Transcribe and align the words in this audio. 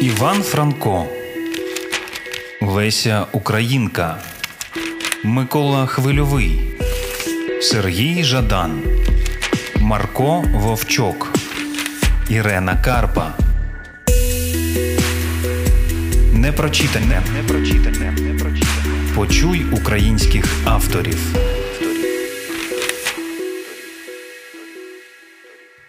Іван 0.00 0.42
Франко, 0.42 1.06
Леся 2.62 3.26
Українка, 3.32 4.16
Микола 5.24 5.86
Хвильовий, 5.86 6.60
Сергій 7.60 8.24
Жадан, 8.24 8.82
Марко 9.80 10.44
Вовчок, 10.54 11.32
Ірена 12.28 12.76
Карпа. 12.84 13.32
Непрочитане. 16.32 17.22
Непрочитане. 17.34 18.10
Непрочитане. 18.20 19.12
Почуй 19.14 19.66
українських 19.72 20.44
авторів. 20.64 21.18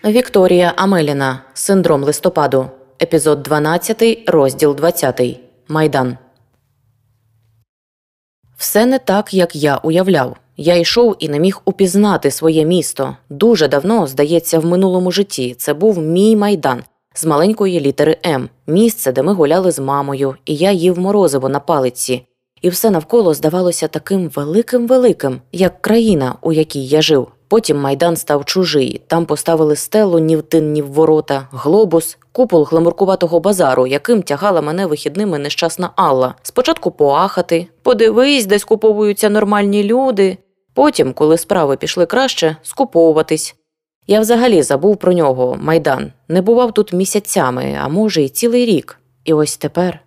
Вікторія 0.06 0.74
Амеліна. 0.76 1.42
Синдром 1.54 2.04
листопаду. 2.04 2.77
Епізод 3.02 3.44
12, 3.44 4.24
розділ 4.28 4.76
20. 4.76 5.22
Майдан. 5.68 6.18
Все 8.58 8.86
не 8.86 9.00
так, 9.00 9.34
як 9.34 9.56
я 9.56 9.78
уявляв. 9.78 10.38
Я 10.58 10.76
йшов 10.76 11.16
і 11.20 11.30
не 11.30 11.40
міг 11.40 11.62
упізнати 11.66 12.32
своє 12.32 12.66
місто. 12.66 13.18
Дуже 13.30 13.68
давно, 13.68 14.08
здається, 14.08 14.60
в 14.60 14.66
минулому 14.66 15.12
житті 15.12 15.56
це 15.58 15.74
був 15.74 15.98
мій 16.00 16.36
майдан 16.36 16.84
з 17.14 17.26
маленької 17.26 17.80
літери 17.80 18.18
М, 18.26 18.50
місце, 18.68 19.12
де 19.12 19.24
ми 19.24 19.34
гуляли 19.34 19.72
з 19.72 19.80
мамою, 19.80 20.36
і 20.46 20.56
я 20.56 20.72
їв 20.72 21.00
морозиво 21.00 21.50
на 21.50 21.60
палиці. 21.60 22.28
І 22.62 22.70
все 22.70 22.90
навколо 22.90 23.34
здавалося 23.34 23.88
таким 23.88 24.30
великим 24.30 24.88
великим, 24.88 25.42
як 25.52 25.82
країна, 25.82 26.36
у 26.42 26.54
якій 26.54 26.86
я 26.86 27.02
жив. 27.02 27.28
Потім 27.48 27.78
майдан 27.78 28.16
став 28.16 28.46
чужий. 28.46 29.02
Там 29.08 29.26
поставили 29.26 29.76
стелу 29.76 30.20
ні 30.20 30.38
в 30.38 30.42
тин, 30.42 30.72
ні 30.72 30.82
в 30.82 30.92
ворота, 30.92 31.48
глобус, 31.52 32.18
купол 32.32 32.64
гламуркуватого 32.64 33.40
базару, 33.40 33.88
яким 33.88 34.24
тягала 34.24 34.62
мене 34.62 34.86
вихідними 34.86 35.40
нещасна 35.40 35.90
Алла. 35.96 36.36
Спочатку 36.42 36.92
поахати, 36.92 37.68
подивись, 37.84 38.46
де 38.46 38.60
скуповуються 38.60 39.30
нормальні 39.30 39.84
люди. 39.84 40.38
Потім, 40.74 41.14
коли 41.14 41.38
справи 41.38 41.78
пішли 41.78 42.06
краще, 42.06 42.56
скуповуватись. 42.64 43.56
Я 44.08 44.20
взагалі 44.20 44.62
забув 44.62 44.98
про 44.98 45.14
нього, 45.14 45.58
майдан, 45.62 46.12
не 46.28 46.42
бував 46.42 46.72
тут 46.72 46.94
місяцями, 46.94 47.80
а 47.84 47.88
може, 47.88 48.22
й 48.22 48.30
цілий 48.30 48.66
рік. 48.66 49.00
І 49.26 49.34
ось 49.34 49.58
тепер. 49.58 50.00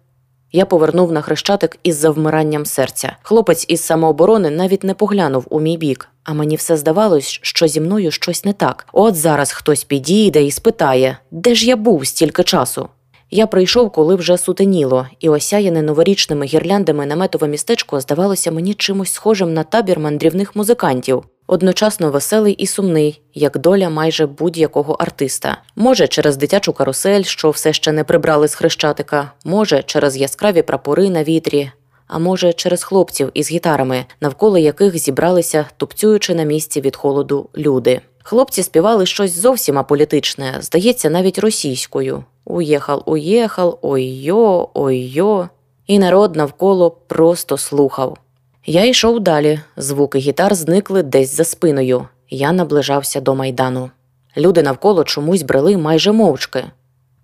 Я 0.52 0.64
повернув 0.64 1.12
на 1.12 1.20
хрещатик 1.20 1.78
із 1.82 1.96
завмиранням 1.96 2.66
серця. 2.66 3.16
Хлопець 3.22 3.64
із 3.68 3.80
самооборони 3.80 4.50
навіть 4.50 4.84
не 4.84 4.94
поглянув 4.94 5.46
у 5.50 5.60
мій 5.60 5.76
бік, 5.76 6.08
а 6.30 6.34
мені 6.34 6.56
все 6.56 6.76
здавалось, 6.76 7.38
що 7.42 7.66
зі 7.66 7.80
мною 7.80 8.10
щось 8.10 8.44
не 8.44 8.52
так. 8.52 8.86
От 8.92 9.14
зараз 9.14 9.52
хтось 9.52 9.84
підійде 9.84 10.42
і 10.42 10.50
спитає, 10.50 11.18
де 11.30 11.54
ж 11.54 11.66
я 11.66 11.76
був 11.76 12.06
стільки 12.06 12.42
часу. 12.42 12.88
Я 13.30 13.46
прийшов, 13.46 13.90
коли 13.90 14.14
вже 14.14 14.38
сутеніло, 14.38 15.06
і 15.20 15.28
осяяне 15.28 15.82
новорічними 15.82 16.46
гірляндами 16.46 17.06
наметове 17.06 17.48
містечко 17.48 18.00
здавалося 18.00 18.50
мені 18.50 18.74
чимось 18.74 19.12
схожим 19.12 19.54
на 19.54 19.64
табір 19.64 19.98
мандрівних 19.98 20.56
музикантів, 20.56 21.22
одночасно 21.46 22.10
веселий 22.10 22.54
і 22.54 22.66
сумний, 22.66 23.22
як 23.34 23.58
доля 23.58 23.90
майже 23.90 24.26
будь-якого 24.26 24.92
артиста. 24.92 25.56
Може, 25.76 26.08
через 26.08 26.36
дитячу 26.36 26.72
карусель, 26.72 27.22
що 27.22 27.50
все 27.50 27.72
ще 27.72 27.92
не 27.92 28.04
прибрали 28.04 28.48
з 28.48 28.54
хрещатика, 28.54 29.32
може, 29.44 29.82
через 29.82 30.16
яскраві 30.16 30.62
прапори 30.62 31.10
на 31.10 31.24
вітрі, 31.24 31.70
а 32.10 32.18
може, 32.18 32.52
через 32.52 32.82
хлопців 32.82 33.30
із 33.34 33.50
гітарами, 33.50 34.04
навколо 34.20 34.58
яких 34.58 34.98
зібралися, 34.98 35.66
тупцюючи 35.76 36.34
на 36.34 36.42
місці 36.42 36.80
від 36.80 36.96
холоду 36.96 37.48
люди. 37.56 38.00
Хлопці 38.22 38.62
співали 38.62 39.06
щось 39.06 39.40
зовсім 39.40 39.78
аполітичне, 39.78 40.56
здається, 40.60 41.10
навіть 41.10 41.38
російською. 41.38 42.24
Уєхал, 42.44 43.02
уєхал, 43.06 43.78
ой-йо, 43.82 44.68
ой-йо. 44.74 45.48
І 45.86 45.98
народ 45.98 46.36
навколо 46.36 46.90
просто 46.90 47.58
слухав. 47.58 48.18
Я 48.66 48.84
йшов 48.84 49.20
далі, 49.20 49.60
звуки 49.76 50.18
гітар 50.18 50.54
зникли 50.54 51.02
десь 51.02 51.36
за 51.36 51.44
спиною. 51.44 52.08
Я 52.30 52.52
наближався 52.52 53.20
до 53.20 53.34
майдану. 53.34 53.90
Люди 54.36 54.62
навколо 54.62 55.04
чомусь 55.04 55.42
брели 55.42 55.76
майже 55.76 56.12
мовчки. 56.12 56.64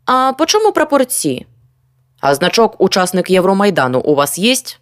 А 0.05 0.33
по 0.39 0.47
чому 0.47 0.73
прапорці? 0.73 1.47
А 2.21 2.35
значок 2.35 2.81
учасник 2.81 3.31
Євромайдану 3.31 4.01
у 4.01 4.15
вас 4.15 4.39
єсть? 4.39 4.81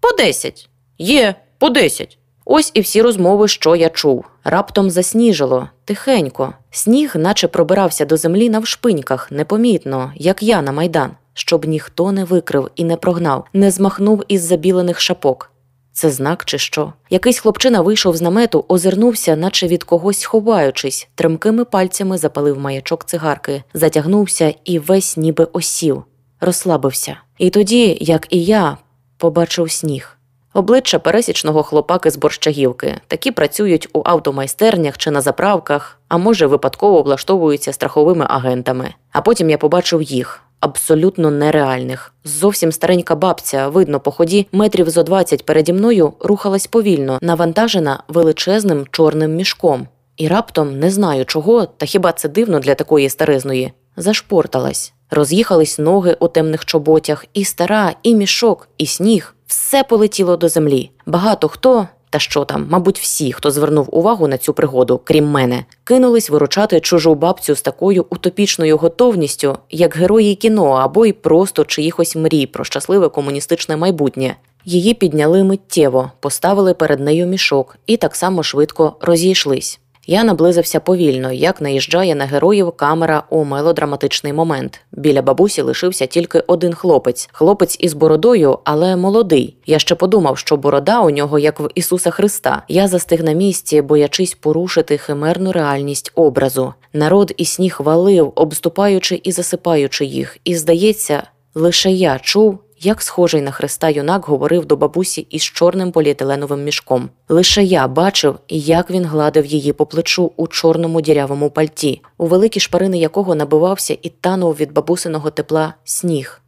По 0.00 0.16
десять. 0.16 0.68
Є, 0.98 1.34
по 1.58 1.70
десять. 1.70 2.18
Ось 2.44 2.70
і 2.74 2.80
всі 2.80 3.02
розмови, 3.02 3.48
що 3.48 3.76
я 3.76 3.88
чув. 3.88 4.24
Раптом 4.44 4.90
засніжило, 4.90 5.68
тихенько. 5.84 6.54
Сніг, 6.70 7.12
наче 7.16 7.48
пробирався 7.48 8.04
до 8.04 8.16
землі 8.16 8.50
навшпиньках, 8.50 9.30
непомітно, 9.30 10.12
як 10.16 10.42
я 10.42 10.62
на 10.62 10.72
майдан, 10.72 11.10
щоб 11.34 11.64
ніхто 11.64 12.12
не 12.12 12.24
викрив 12.24 12.70
і 12.76 12.84
не 12.84 12.96
прогнав, 12.96 13.44
не 13.52 13.70
змахнув 13.70 14.24
із 14.28 14.42
забілених 14.42 15.00
шапок. 15.00 15.50
Це 15.92 16.10
знак, 16.10 16.44
чи 16.44 16.58
що? 16.58 16.92
Якийсь 17.10 17.38
хлопчина 17.38 17.80
вийшов 17.80 18.16
з 18.16 18.22
намету, 18.22 18.64
озирнувся, 18.68 19.36
наче 19.36 19.66
від 19.66 19.84
когось 19.84 20.24
ховаючись, 20.24 21.08
тремкими 21.14 21.64
пальцями 21.64 22.18
запалив 22.18 22.58
маячок 22.58 23.04
цигарки, 23.04 23.62
затягнувся 23.74 24.54
і 24.64 24.78
весь 24.78 25.16
ніби 25.16 25.44
осів, 25.52 26.04
розслабився. 26.44 27.16
І 27.38 27.50
тоді, 27.50 27.98
як 28.00 28.26
і 28.30 28.44
я, 28.44 28.76
побачив 29.16 29.70
сніг. 29.70 30.18
Обличчя 30.54 30.98
пересічного 30.98 31.62
хлопаки 31.62 32.10
з 32.10 32.16
борщагівки. 32.16 33.00
Такі 33.06 33.30
працюють 33.30 33.88
у 33.92 34.02
автомайстернях 34.04 34.98
чи 34.98 35.10
на 35.10 35.20
заправках, 35.20 35.98
а 36.08 36.18
може, 36.18 36.46
випадково 36.46 36.98
облаштовуються 36.98 37.72
страховими 37.72 38.26
агентами. 38.28 38.94
А 39.12 39.20
потім 39.20 39.50
я 39.50 39.58
побачив 39.58 40.02
їх. 40.02 40.40
Абсолютно 40.60 41.30
нереальних. 41.30 42.14
Зовсім 42.24 42.72
старенька 42.72 43.14
бабця, 43.14 43.68
видно, 43.68 44.00
по 44.00 44.10
ході 44.10 44.46
метрів 44.52 44.90
зо 44.90 45.02
двадцять 45.02 45.46
переді 45.46 45.72
мною 45.72 46.12
рухалась 46.20 46.66
повільно, 46.66 47.18
навантажена 47.22 48.02
величезним 48.08 48.86
чорним 48.90 49.34
мішком. 49.34 49.88
І 50.16 50.28
раптом, 50.28 50.78
не 50.78 50.90
знаю 50.90 51.24
чого, 51.24 51.66
та 51.66 51.86
хіба 51.86 52.12
це 52.12 52.28
дивно 52.28 52.60
для 52.60 52.74
такої 52.74 53.10
старизної, 53.10 53.72
зашпорталась. 53.96 54.93
Роз'їхались 55.10 55.78
ноги 55.78 56.16
у 56.20 56.28
темних 56.28 56.64
чоботях, 56.64 57.24
і 57.34 57.44
стара, 57.44 57.94
і 58.02 58.14
мішок, 58.14 58.68
і 58.78 58.86
сніг 58.86 59.34
все 59.46 59.82
полетіло 59.82 60.36
до 60.36 60.48
землі. 60.48 60.90
Багато 61.06 61.48
хто, 61.48 61.88
та 62.10 62.18
що 62.18 62.44
там, 62.44 62.66
мабуть, 62.70 62.98
всі, 62.98 63.32
хто 63.32 63.50
звернув 63.50 63.88
увагу 63.92 64.28
на 64.28 64.38
цю 64.38 64.54
пригоду, 64.54 65.00
крім 65.04 65.30
мене, 65.30 65.64
кинулись 65.84 66.30
виручати 66.30 66.80
чужу 66.80 67.14
бабцю 67.14 67.54
з 67.54 67.62
такою 67.62 68.06
утопічною 68.10 68.76
готовністю, 68.76 69.58
як 69.70 69.96
герої 69.96 70.34
кіно 70.34 70.70
або 70.70 71.06
й 71.06 71.12
просто 71.12 71.64
чиїхось 71.64 72.16
мрій 72.16 72.46
про 72.46 72.64
щасливе 72.64 73.08
комуністичне 73.08 73.76
майбутнє. 73.76 74.36
Її 74.64 74.94
підняли 74.94 75.44
миттєво, 75.44 76.10
поставили 76.20 76.74
перед 76.74 77.00
нею 77.00 77.26
мішок 77.26 77.76
і 77.86 77.96
так 77.96 78.16
само 78.16 78.42
швидко 78.42 78.96
розійшлись. 79.00 79.80
Я 80.06 80.24
наблизився 80.24 80.80
повільно, 80.80 81.32
як 81.32 81.60
наїжджає 81.60 82.14
на 82.14 82.24
героїв 82.24 82.72
камера 82.72 83.22
у 83.30 83.44
мелодраматичний 83.44 84.32
момент. 84.32 84.80
Біля 84.92 85.22
бабусі 85.22 85.62
лишився 85.62 86.06
тільки 86.06 86.40
один 86.40 86.74
хлопець, 86.74 87.28
хлопець 87.32 87.76
із 87.80 87.92
бородою, 87.92 88.58
але 88.64 88.96
молодий. 88.96 89.56
Я 89.66 89.78
ще 89.78 89.94
подумав, 89.94 90.38
що 90.38 90.56
борода 90.56 91.00
у 91.00 91.10
нього 91.10 91.38
як 91.38 91.60
в 91.60 91.68
Ісуса 91.74 92.10
Христа. 92.10 92.62
Я 92.68 92.88
застиг 92.88 93.24
на 93.24 93.32
місці, 93.32 93.82
боячись 93.82 94.34
порушити 94.34 94.98
химерну 94.98 95.52
реальність 95.52 96.12
образу. 96.14 96.74
Народ 96.92 97.34
і 97.36 97.44
сніг 97.44 97.76
валив, 97.78 98.32
обступаючи 98.34 99.20
і 99.22 99.32
засипаючи 99.32 100.04
їх. 100.04 100.38
І 100.44 100.56
здається, 100.56 101.22
лише 101.54 101.90
я 101.90 102.18
чув, 102.18 102.58
як 102.86 103.02
схожий 103.02 103.42
на 103.42 103.50
Христа 103.50 103.88
юнак 103.88 104.24
говорив 104.24 104.66
до 104.66 104.76
бабусі 104.76 105.26
із 105.30 105.42
чорним 105.42 105.92
поліетиленовим 105.92 106.64
мішком. 106.64 107.10
Лише 107.28 107.62
я 107.62 107.88
бачив, 107.88 108.38
як 108.48 108.90
він 108.90 109.04
гладив 109.04 109.46
її 109.46 109.72
по 109.72 109.86
плечу 109.86 110.32
у 110.36 110.46
чорному 110.46 111.00
дірявому 111.00 111.50
пальті, 111.50 112.02
у 112.18 112.26
великі 112.26 112.60
шпарини 112.60 112.98
якого 112.98 113.34
набивався 113.34 113.98
і 114.02 114.08
танув 114.08 114.54
від 114.54 114.72
бабусиного 114.72 115.30
тепла 115.30 115.74
сніг. 115.84 116.40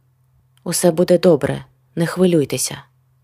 Усе 0.63 0.91
буде 0.91 1.17
добре, 1.17 1.65
не 1.95 2.05
хвилюйтеся, 2.05 2.77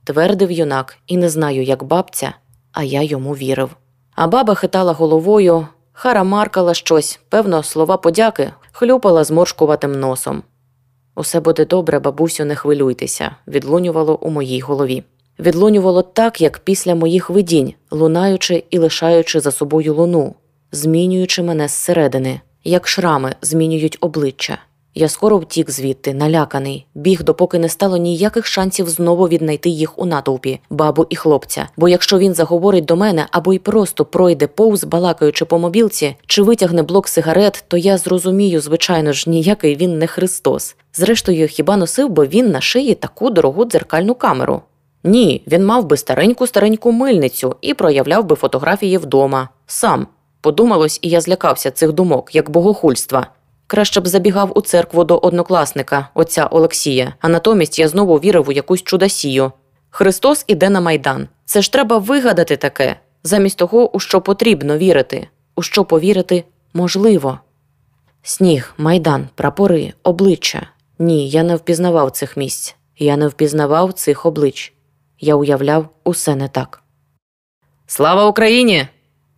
твердив 0.04 0.52
юнак, 0.52 0.98
і 1.08 1.18
не 1.18 1.30
знаю, 1.30 1.64
як 1.64 1.84
бабця, 1.84 2.34
а 2.72 2.84
я 2.84 3.02
йому 3.02 3.36
вірив. 3.36 3.70
А 4.16 4.28
баба 4.28 4.56
хитала 4.56 4.94
головою, 4.94 5.68
харамаркала 5.94 6.74
щось, 6.74 7.20
певно, 7.30 7.64
слова 7.64 7.98
подяки, 7.98 8.52
хлюпала 8.72 9.24
зморшкуватим 9.24 10.00
носом. 10.00 10.44
Усе 11.15 11.39
буде 11.39 11.65
добре, 11.65 12.00
бабусю, 12.00 12.45
не 12.45 12.56
хвилюйтеся, 12.56 13.36
відлунювало 13.48 14.15
у 14.15 14.30
моїй 14.30 14.60
голові. 14.60 15.04
Відлунювало 15.39 16.01
так, 16.01 16.42
як 16.42 16.60
після 16.60 16.95
моїх 16.95 17.30
видінь, 17.30 17.74
лунаючи 17.92 18.63
і 18.69 18.77
лишаючи 18.77 19.39
за 19.39 19.51
собою 19.51 19.94
луну, 19.94 20.36
змінюючи 20.71 21.44
мене 21.44 21.68
зсередини, 21.68 22.42
як 22.63 22.88
шрами 22.88 23.36
змінюють 23.42 23.98
обличчя. 24.01 24.57
Я 24.95 25.10
скоро 25.10 25.38
втік 25.38 25.72
звідти, 25.72 26.13
наляканий, 26.13 26.86
біг, 26.95 27.24
допоки 27.24 27.60
не 27.60 27.69
стало 27.69 27.98
ніяких 27.98 28.45
шансів 28.45 28.90
знову 28.90 29.28
віднайти 29.28 29.69
їх 29.69 30.00
у 30.00 30.06
натовпі, 30.06 30.60
бабу 30.69 31.06
і 31.10 31.16
хлопця. 31.16 31.68
Бо 31.78 31.90
якщо 31.90 32.18
він 32.18 32.34
заговорить 32.34 32.86
до 32.86 32.95
мене 32.95 33.28
або 33.31 33.54
й 33.54 33.60
просто 33.60 34.06
пройде 34.06 34.48
повз, 34.48 34.84
балакаючи 34.84 35.45
по 35.45 35.60
мобілці, 35.60 36.16
чи 36.28 36.42
витягне 36.42 36.84
блок 36.84 37.07
сигарет, 37.07 37.63
то 37.68 37.78
я 37.78 37.98
зрозумію, 37.98 38.62
звичайно 38.62 39.13
ж, 39.13 39.30
ніякий 39.30 39.75
він 39.75 39.98
не 39.98 40.07
Христос. 40.07 40.75
Зрештою, 40.94 41.48
хіба 41.48 41.78
носив 41.78 42.10
би 42.10 42.28
він 42.28 42.51
на 42.51 42.62
шиї 42.62 42.96
таку 42.96 43.30
дорогу 43.30 43.66
дзеркальну 43.66 44.16
камеру? 44.16 44.62
Ні, 45.04 45.44
він 45.48 45.66
мав 45.66 45.86
би 45.86 45.98
стареньку 45.98 46.48
стареньку 46.48 46.92
мильницю 46.92 47.56
і 47.62 47.74
проявляв 47.74 48.25
би 48.25 48.36
фотографії 48.36 48.98
вдома. 48.98 49.50
Сам. 49.68 50.07
Подумалось, 50.42 51.00
і 51.01 51.10
я 51.10 51.22
злякався 51.22 51.72
цих 51.72 51.92
думок, 51.92 52.36
як 52.36 52.50
богохульства. 52.50 53.28
Краще 53.68 54.01
б 54.01 54.07
забігав 54.07 54.51
у 54.56 54.62
церкву 54.62 55.04
до 55.04 55.18
однокласника, 55.18 56.07
отця 56.13 56.45
Олексія, 56.45 57.13
а 57.19 57.30
натомість 57.30 57.80
я 57.80 57.88
знову 57.88 58.18
вірив 58.18 58.50
у 58.50 58.51
якусь 58.51 58.83
чудосію. 58.83 59.51
Христос 59.89 60.45
іде 60.48 60.69
на 60.69 60.81
майдан. 60.81 61.27
Це 61.45 61.62
ж 61.62 61.71
треба 61.71 61.98
вигадати 61.98 62.57
таке, 62.57 62.95
замість 63.24 63.57
того, 63.57 63.95
у 63.95 64.00
що 64.00 64.21
потрібно 64.21 64.77
вірити, 64.77 65.27
у 65.56 65.62
що 65.62 65.86
повірити 65.86 66.44
можливо. 66.74 67.39
Сніг, 68.24 68.74
майдан, 68.77 69.27
прапори, 69.36 69.94
обличчя. 70.04 70.68
Ні, 71.00 71.30
я 71.30 71.44
не 71.44 71.56
впізнавав 71.56 72.12
цих 72.12 72.38
місць, 72.38 72.75
я 72.98 73.18
не 73.18 73.27
впізнавав 73.27 73.94
цих 73.94 74.25
облич. 74.25 74.74
Я 75.19 75.36
уявляв 75.36 75.89
усе 76.04 76.36
не 76.36 76.48
так. 76.48 76.83
Слава 77.88 78.25
Україні! 78.25 78.88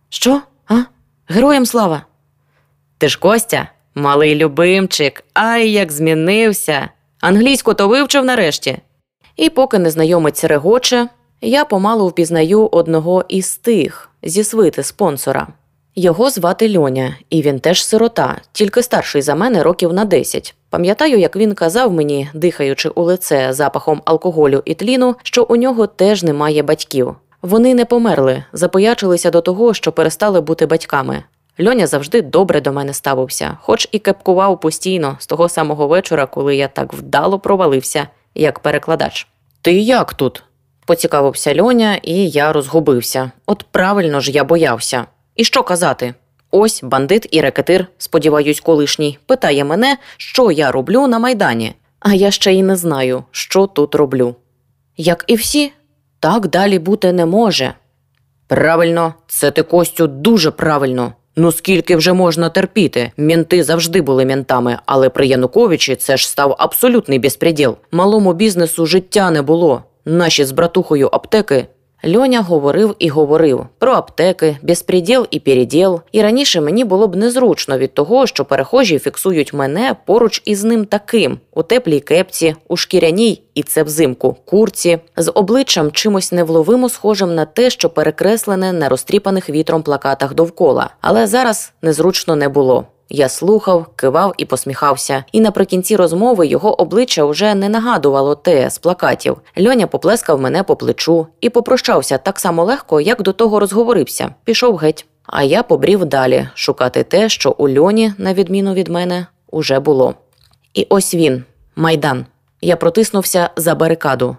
Що? 0.08 0.42
А? 0.68 0.82
Героям 1.28 1.66
слава! 1.66 2.02
Ти 2.98 3.08
ж 3.08 3.18
Костя? 3.18 3.68
Малий 3.98 4.34
любимчик, 4.34 5.24
ай 5.34 5.70
як 5.70 5.92
змінився. 5.92 6.88
Англійську 7.20 7.74
то 7.74 7.88
вивчив 7.88 8.24
нарешті. 8.24 8.78
І 9.36 9.50
поки 9.50 9.78
незнайомець 9.78 10.44
регоче, 10.44 11.08
я 11.40 11.64
помалу 11.64 12.08
впізнаю 12.08 12.68
одного 12.72 13.24
із 13.28 13.56
тих 13.56 14.08
зі 14.22 14.44
свити 14.44 14.82
спонсора. 14.82 15.46
Його 15.94 16.30
звати 16.30 16.78
Льоня, 16.78 17.16
і 17.30 17.42
він 17.42 17.60
теж 17.60 17.84
сирота, 17.84 18.40
тільки 18.52 18.82
старший 18.82 19.22
за 19.22 19.34
мене 19.34 19.62
років 19.62 19.92
на 19.92 20.04
10. 20.04 20.54
Пам'ятаю, 20.70 21.18
як 21.18 21.36
він 21.36 21.54
казав 21.54 21.92
мені, 21.92 22.28
дихаючи 22.34 22.88
у 22.88 23.02
лице 23.02 23.52
запахом 23.52 24.02
алкоголю 24.04 24.62
і 24.64 24.74
тліну, 24.74 25.16
що 25.22 25.42
у 25.42 25.56
нього 25.56 25.86
теж 25.86 26.22
немає 26.22 26.62
батьків. 26.62 27.14
Вони 27.42 27.74
не 27.74 27.84
померли, 27.84 28.44
запоячилися 28.52 29.30
до 29.30 29.40
того, 29.40 29.74
що 29.74 29.92
перестали 29.92 30.40
бути 30.40 30.66
батьками. 30.66 31.22
Льоня 31.60 31.86
завжди 31.86 32.22
добре 32.22 32.60
до 32.60 32.72
мене 32.72 32.94
ставився, 32.94 33.58
хоч 33.60 33.88
і 33.92 33.98
кепкував 33.98 34.60
постійно 34.60 35.16
з 35.18 35.26
того 35.26 35.48
самого 35.48 35.88
вечора, 35.88 36.26
коли 36.26 36.56
я 36.56 36.68
так 36.68 36.94
вдало 36.94 37.38
провалився, 37.38 38.08
як 38.34 38.58
перекладач. 38.58 39.26
Ти 39.62 39.72
як 39.72 40.14
тут? 40.14 40.42
поцікавився 40.86 41.62
Льоня, 41.62 41.94
і 42.02 42.28
я 42.28 42.52
розгубився. 42.52 43.30
От 43.46 43.64
правильно 43.70 44.20
ж 44.20 44.30
я 44.30 44.44
боявся. 44.44 45.06
І 45.36 45.44
що 45.44 45.62
казати? 45.62 46.14
Ось 46.50 46.82
бандит 46.82 47.28
і 47.30 47.40
рекетир, 47.40 47.86
сподіваюсь, 47.98 48.60
колишній, 48.60 49.18
питає 49.26 49.64
мене, 49.64 49.96
що 50.16 50.50
я 50.50 50.72
роблю 50.72 51.06
на 51.06 51.18
майдані, 51.18 51.74
а 52.00 52.14
я 52.14 52.30
ще 52.30 52.52
й 52.52 52.62
не 52.62 52.76
знаю, 52.76 53.24
що 53.30 53.66
тут 53.66 53.94
роблю. 53.94 54.34
Як 54.96 55.24
і 55.26 55.34
всі, 55.34 55.72
так 56.20 56.46
далі 56.46 56.78
бути 56.78 57.12
не 57.12 57.26
може. 57.26 57.74
Правильно, 58.46 59.14
це 59.26 59.50
ти 59.50 59.62
Костю 59.62 60.06
дуже 60.06 60.50
правильно. 60.50 61.12
Ну 61.38 61.52
скільки 61.52 61.96
вже 61.96 62.12
можна 62.12 62.48
терпіти? 62.48 63.12
Мінти 63.16 63.64
завжди 63.64 64.00
були 64.00 64.24
мінтами, 64.24 64.78
але 64.86 65.08
при 65.08 65.26
Януковичі 65.26 65.96
це 65.96 66.16
ж 66.16 66.28
став 66.28 66.56
абсолютний 66.58 67.18
безпреділ. 67.18 67.76
Малому 67.90 68.32
бізнесу 68.32 68.86
життя 68.86 69.30
не 69.30 69.42
було. 69.42 69.82
Наші 70.04 70.44
з 70.44 70.52
братухою 70.52 71.08
аптеки. 71.12 71.66
Льоня 72.04 72.40
говорив 72.40 72.96
і 72.98 73.08
говорив 73.08 73.66
про 73.78 73.92
аптеки, 73.92 74.56
безпреділ 74.62 75.26
і 75.30 75.40
переділ. 75.40 76.00
І 76.12 76.22
раніше 76.22 76.60
мені 76.60 76.84
було 76.84 77.08
б 77.08 77.16
незручно 77.16 77.78
від 77.78 77.94
того, 77.94 78.26
що 78.26 78.44
перехожі 78.44 78.98
фіксують 78.98 79.52
мене 79.52 79.96
поруч 80.06 80.42
із 80.44 80.64
ним 80.64 80.84
таким 80.84 81.38
у 81.54 81.62
теплій 81.62 82.00
кепці, 82.00 82.54
у 82.68 82.76
шкіряній, 82.76 83.42
і 83.54 83.62
це 83.62 83.82
взимку, 83.82 84.36
курці, 84.44 84.98
з 85.16 85.30
обличчям 85.30 85.92
чимось 85.92 86.32
невловимо 86.32 86.88
схожим 86.88 87.34
на 87.34 87.44
те, 87.44 87.70
що 87.70 87.90
перекреслене 87.90 88.72
на 88.72 88.88
розтріпаних 88.88 89.50
вітром 89.50 89.82
плакатах 89.82 90.34
довкола. 90.34 90.90
Але 91.00 91.26
зараз 91.26 91.72
незручно 91.82 92.36
не 92.36 92.48
було. 92.48 92.84
Я 93.08 93.28
слухав, 93.28 93.86
кивав 93.96 94.34
і 94.36 94.44
посміхався, 94.44 95.24
і 95.32 95.40
наприкінці 95.40 95.96
розмови 95.96 96.46
його 96.46 96.80
обличчя 96.80 97.24
вже 97.24 97.54
не 97.54 97.68
нагадувало 97.68 98.34
те 98.34 98.70
з 98.70 98.78
плакатів. 98.78 99.36
Льоня 99.60 99.86
поплескав 99.86 100.40
мене 100.40 100.62
по 100.62 100.76
плечу 100.76 101.26
і 101.40 101.50
попрощався 101.50 102.18
так 102.18 102.38
само 102.38 102.64
легко, 102.64 103.00
як 103.00 103.22
до 103.22 103.32
того 103.32 103.60
розговорився. 103.60 104.34
Пішов 104.44 104.76
геть. 104.76 105.06
А 105.26 105.42
я 105.42 105.62
побрів 105.62 106.04
далі 106.04 106.48
шукати 106.54 107.02
те, 107.02 107.28
що 107.28 107.54
у 107.58 107.68
льоні, 107.68 108.12
на 108.18 108.34
відміну 108.34 108.74
від 108.74 108.88
мене, 108.88 109.26
уже 109.50 109.80
було. 109.80 110.14
І 110.74 110.86
ось 110.90 111.14
він, 111.14 111.44
майдан. 111.76 112.26
Я 112.60 112.76
протиснувся 112.76 113.50
за 113.56 113.74
барикаду. 113.74 114.36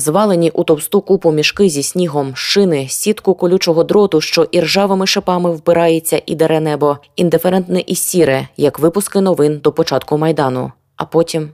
Звалені 0.00 0.50
у 0.50 0.64
товсту 0.64 1.00
купу 1.00 1.32
мішки 1.32 1.68
зі 1.68 1.82
снігом, 1.82 2.32
шини, 2.36 2.88
сітку 2.88 3.34
колючого 3.34 3.84
дроту, 3.84 4.20
що 4.20 4.44
іржавими 4.44 5.06
шипами 5.06 5.50
вбирається 5.50 6.22
і 6.26 6.34
дере 6.34 6.60
небо, 6.60 6.98
індиферентне 7.16 7.80
і 7.86 7.94
сіре, 7.94 8.48
як 8.56 8.78
випуски 8.78 9.20
новин 9.20 9.58
до 9.58 9.72
початку 9.72 10.18
майдану. 10.18 10.72
А 10.96 11.04
потім. 11.04 11.50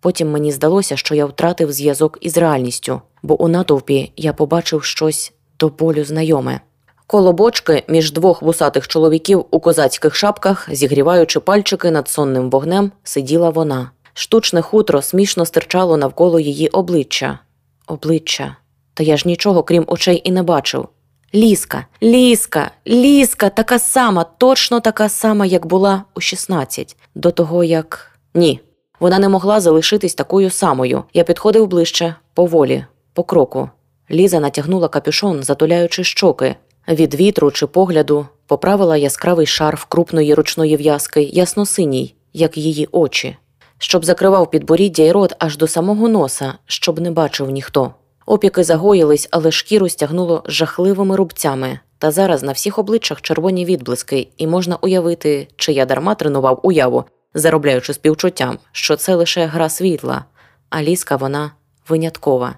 Потім 0.00 0.30
мені 0.30 0.52
здалося, 0.52 0.96
що 0.96 1.14
я 1.14 1.26
втратив 1.26 1.72
зв'язок 1.72 2.18
із 2.20 2.36
реальністю, 2.36 3.00
бо 3.22 3.42
у 3.42 3.48
натовпі 3.48 4.12
я 4.16 4.32
побачив 4.32 4.84
щось 4.84 5.32
до 5.58 5.68
болю 5.68 6.04
знайоме. 6.04 6.60
Коло 7.06 7.32
бочки 7.32 7.84
між 7.88 8.12
двох 8.12 8.42
вусатих 8.42 8.88
чоловіків 8.88 9.44
у 9.50 9.60
козацьких 9.60 10.14
шапках, 10.14 10.68
зігріваючи 10.72 11.40
пальчики 11.40 11.90
над 11.90 12.08
сонним 12.08 12.50
вогнем, 12.50 12.92
сиділа 13.02 13.50
вона. 13.50 13.90
Штучне 14.14 14.62
хутро 14.62 15.02
смішно 15.02 15.46
стирчало 15.46 15.96
навколо 15.96 16.40
її 16.40 16.68
обличчя 16.68 17.38
обличчя, 17.86 18.56
та 18.94 19.02
я 19.02 19.16
ж 19.16 19.28
нічого, 19.28 19.62
крім 19.62 19.84
очей, 19.86 20.22
і 20.24 20.32
не 20.32 20.42
бачив. 20.42 20.88
Ліска, 21.34 21.86
ліска, 22.02 22.70
ліска, 22.86 23.48
така 23.48 23.78
сама, 23.78 24.24
точно 24.24 24.80
така 24.80 25.08
сама, 25.08 25.46
як 25.46 25.66
була 25.66 26.04
у 26.14 26.20
16. 26.20 26.96
До 27.14 27.30
того 27.30 27.64
як. 27.64 28.10
Ні, 28.34 28.60
вона 29.00 29.18
не 29.18 29.28
могла 29.28 29.60
залишитись 29.60 30.14
такою 30.14 30.50
самою. 30.50 31.04
Я 31.14 31.24
підходив 31.24 31.66
ближче, 31.66 32.14
поволі, 32.34 32.84
по 33.12 33.22
кроку. 33.22 33.70
Ліза 34.10 34.40
натягнула 34.40 34.88
капюшон, 34.88 35.42
затуляючи 35.42 36.04
щоки. 36.04 36.56
Від 36.88 37.14
вітру 37.14 37.50
чи 37.50 37.66
погляду 37.66 38.26
поправила 38.46 38.96
яскравий 38.96 39.46
шарф 39.46 39.84
крупної 39.88 40.34
ручної 40.34 40.76
в'язки, 40.76 41.22
ясно-синій, 41.22 42.14
як 42.32 42.58
її 42.58 42.88
очі 42.92 43.36
щоб 43.82 44.04
закривав 44.04 44.50
підборіддя 44.50 45.02
й 45.02 45.10
рот 45.10 45.34
аж 45.38 45.56
до 45.56 45.66
самого 45.66 46.08
носа, 46.08 46.54
щоб 46.66 47.00
не 47.00 47.10
бачив 47.10 47.50
ніхто. 47.50 47.94
Опіки 48.26 48.64
загоїлись, 48.64 49.28
але 49.30 49.50
шкіру 49.50 49.88
стягнуло 49.88 50.42
жахливими 50.46 51.16
рубцями. 51.16 51.78
Та 51.98 52.10
зараз 52.10 52.42
на 52.42 52.52
всіх 52.52 52.78
обличчях 52.78 53.22
червоні 53.22 53.64
відблиски, 53.64 54.28
і 54.36 54.46
можна 54.46 54.76
уявити, 54.80 55.48
чи 55.56 55.72
я 55.72 55.86
дарма 55.86 56.14
тренував 56.14 56.60
уяву, 56.62 57.04
заробляючи 57.34 57.94
співчуттям, 57.94 58.58
що 58.72 58.96
це 58.96 59.14
лише 59.14 59.46
гра 59.46 59.68
світла, 59.68 60.24
а 60.70 60.82
ліска 60.82 61.16
вона 61.16 61.52
виняткова, 61.88 62.54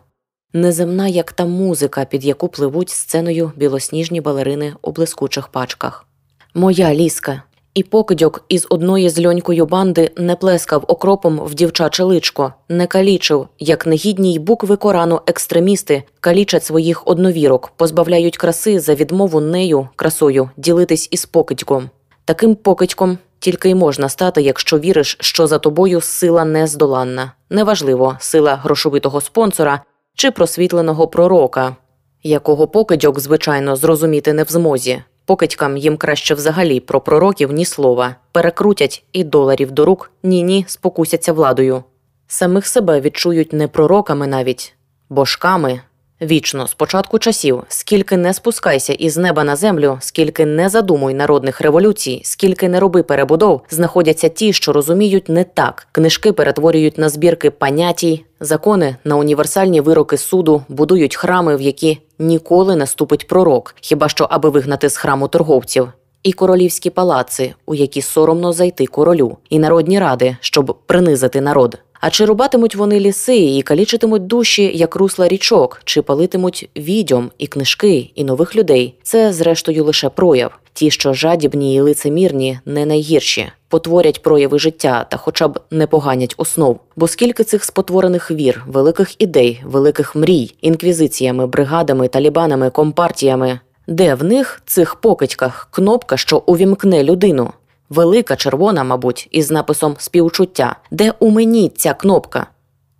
неземна, 0.52 1.08
як 1.08 1.32
та 1.32 1.46
музика, 1.46 2.04
під 2.04 2.24
яку 2.24 2.48
пливуть 2.48 2.90
сценою 2.90 3.52
білосніжні 3.56 4.20
балерини 4.20 4.74
у 4.82 4.92
блискучих 4.92 5.48
пачках. 5.48 6.06
Моя 6.54 6.94
ліска, 6.94 7.42
і 7.74 7.82
покидьок 7.82 8.44
із 8.48 8.66
одної 8.70 9.08
з 9.08 9.26
льонькою 9.26 9.66
банди 9.66 10.10
не 10.16 10.36
плескав 10.36 10.84
окропом 10.88 11.40
в 11.44 11.54
дівчаче 11.54 12.02
личко, 12.02 12.52
не 12.68 12.86
калічив, 12.86 13.48
як 13.58 13.86
негідній 13.86 14.38
букви 14.38 14.76
Корану 14.76 15.20
екстремісти 15.26 16.02
калічать 16.20 16.64
своїх 16.64 17.08
одновірок, 17.08 17.72
позбавляють 17.76 18.36
краси 18.36 18.80
за 18.80 18.94
відмову 18.94 19.40
нею, 19.40 19.88
красою, 19.96 20.50
ділитись 20.56 21.08
із 21.10 21.26
покидьком. 21.26 21.90
Таким 22.24 22.54
покидьком 22.54 23.18
тільки 23.38 23.70
й 23.70 23.74
можна 23.74 24.08
стати, 24.08 24.42
якщо 24.42 24.78
віриш, 24.78 25.16
що 25.20 25.46
за 25.46 25.58
тобою 25.58 26.00
сила 26.00 26.44
нездоланна. 26.44 27.32
Неважливо, 27.50 28.16
сила 28.20 28.54
грошовитого 28.54 29.20
спонсора 29.20 29.80
чи 30.14 30.30
просвітленого 30.30 31.08
пророка, 31.08 31.76
якого 32.24 32.68
покидьок, 32.68 33.20
звичайно, 33.20 33.76
зрозуміти 33.76 34.32
не 34.32 34.42
в 34.42 34.48
змозі. 34.48 35.02
Покидькам 35.26 35.76
їм 35.76 35.96
краще 35.96 36.34
взагалі 36.34 36.80
про 36.80 37.00
пророків 37.00 37.52
ні 37.52 37.64
слова, 37.64 38.16
перекрутять 38.32 39.04
і 39.12 39.24
доларів 39.24 39.70
до 39.70 39.84
рук 39.84 40.10
ні 40.22 40.42
ні 40.42 40.64
спокусяться 40.68 41.32
владою. 41.32 41.84
Самих 42.26 42.66
себе 42.66 43.00
відчують 43.00 43.52
не 43.52 43.68
пророками 43.68 44.26
навіть, 44.26 44.74
божками, 45.08 45.80
Вічно, 46.22 46.66
з 46.66 46.74
початку 46.74 47.18
часів, 47.18 47.62
скільки 47.68 48.16
не 48.16 48.34
спускайся 48.34 48.92
із 48.92 49.16
неба 49.16 49.44
на 49.44 49.56
землю, 49.56 49.98
скільки 50.00 50.46
не 50.46 50.68
задумуй 50.68 51.14
народних 51.14 51.60
революцій, 51.60 52.20
скільки 52.24 52.68
не 52.68 52.80
роби 52.80 53.02
перебудов, 53.02 53.60
знаходяться 53.70 54.28
ті, 54.28 54.52
що 54.52 54.72
розуміють 54.72 55.28
не 55.28 55.44
так. 55.44 55.86
Книжки 55.92 56.32
перетворюють 56.32 56.98
на 56.98 57.08
збірки 57.08 57.50
панятій, 57.50 58.24
закони 58.40 58.96
на 59.04 59.16
універсальні 59.16 59.80
вироки 59.80 60.16
суду, 60.16 60.62
будують 60.68 61.16
храми, 61.16 61.56
в 61.56 61.60
які 61.60 61.98
ніколи 62.18 62.76
не 62.76 62.86
ступить 62.86 63.28
пророк, 63.28 63.74
хіба 63.80 64.08
що 64.08 64.26
аби 64.30 64.50
вигнати 64.50 64.88
з 64.88 64.96
храму 64.96 65.28
торговців. 65.28 65.88
І 66.22 66.32
королівські 66.32 66.90
палаци, 66.90 67.54
у 67.66 67.74
які 67.74 68.02
соромно 68.02 68.52
зайти 68.52 68.86
королю, 68.86 69.36
і 69.50 69.58
народні 69.58 69.98
ради, 69.98 70.36
щоб 70.40 70.78
принизити 70.86 71.40
народ. 71.40 71.78
А 72.06 72.10
чи 72.10 72.24
рубатимуть 72.24 72.76
вони 72.76 73.00
ліси 73.00 73.36
і 73.36 73.62
калічитимуть 73.62 74.26
душі, 74.26 74.70
як 74.74 74.96
русла 74.96 75.28
річок, 75.28 75.80
чи 75.84 76.02
палитимуть 76.02 76.68
відьом 76.76 77.30
і 77.38 77.46
книжки, 77.46 78.10
і 78.14 78.24
нових 78.24 78.56
людей? 78.56 78.94
Це, 79.02 79.32
зрештою, 79.32 79.84
лише 79.84 80.08
прояв. 80.08 80.58
Ті, 80.72 80.90
що 80.90 81.12
жадібні 81.12 81.74
і 81.74 81.80
лицемірні, 81.80 82.58
не 82.66 82.86
найгірші, 82.86 83.46
потворять 83.68 84.22
прояви 84.22 84.58
життя 84.58 85.06
та 85.10 85.16
хоча 85.16 85.48
б 85.48 85.60
не 85.70 85.86
поганять 85.86 86.34
основ. 86.36 86.80
Бо 86.96 87.08
скільки 87.08 87.44
цих 87.44 87.64
спотворених 87.64 88.30
вір, 88.30 88.64
великих 88.66 89.22
ідей, 89.22 89.62
великих 89.64 90.16
мрій, 90.16 90.54
інквізиціями, 90.60 91.46
бригадами, 91.46 92.08
талібанами, 92.08 92.70
компартіями, 92.70 93.60
де 93.86 94.14
в 94.14 94.24
них 94.24 94.62
цих 94.66 94.94
покидьках 94.94 95.68
кнопка, 95.70 96.16
що 96.16 96.42
увімкне 96.46 97.04
людину? 97.04 97.50
Велика 97.94 98.36
червона, 98.36 98.84
мабуть, 98.84 99.28
із 99.30 99.50
написом 99.50 99.94
співчуття, 99.98 100.76
де 100.90 101.12
у 101.18 101.30
мені 101.30 101.72
ця 101.76 101.94
кнопка. 101.94 102.46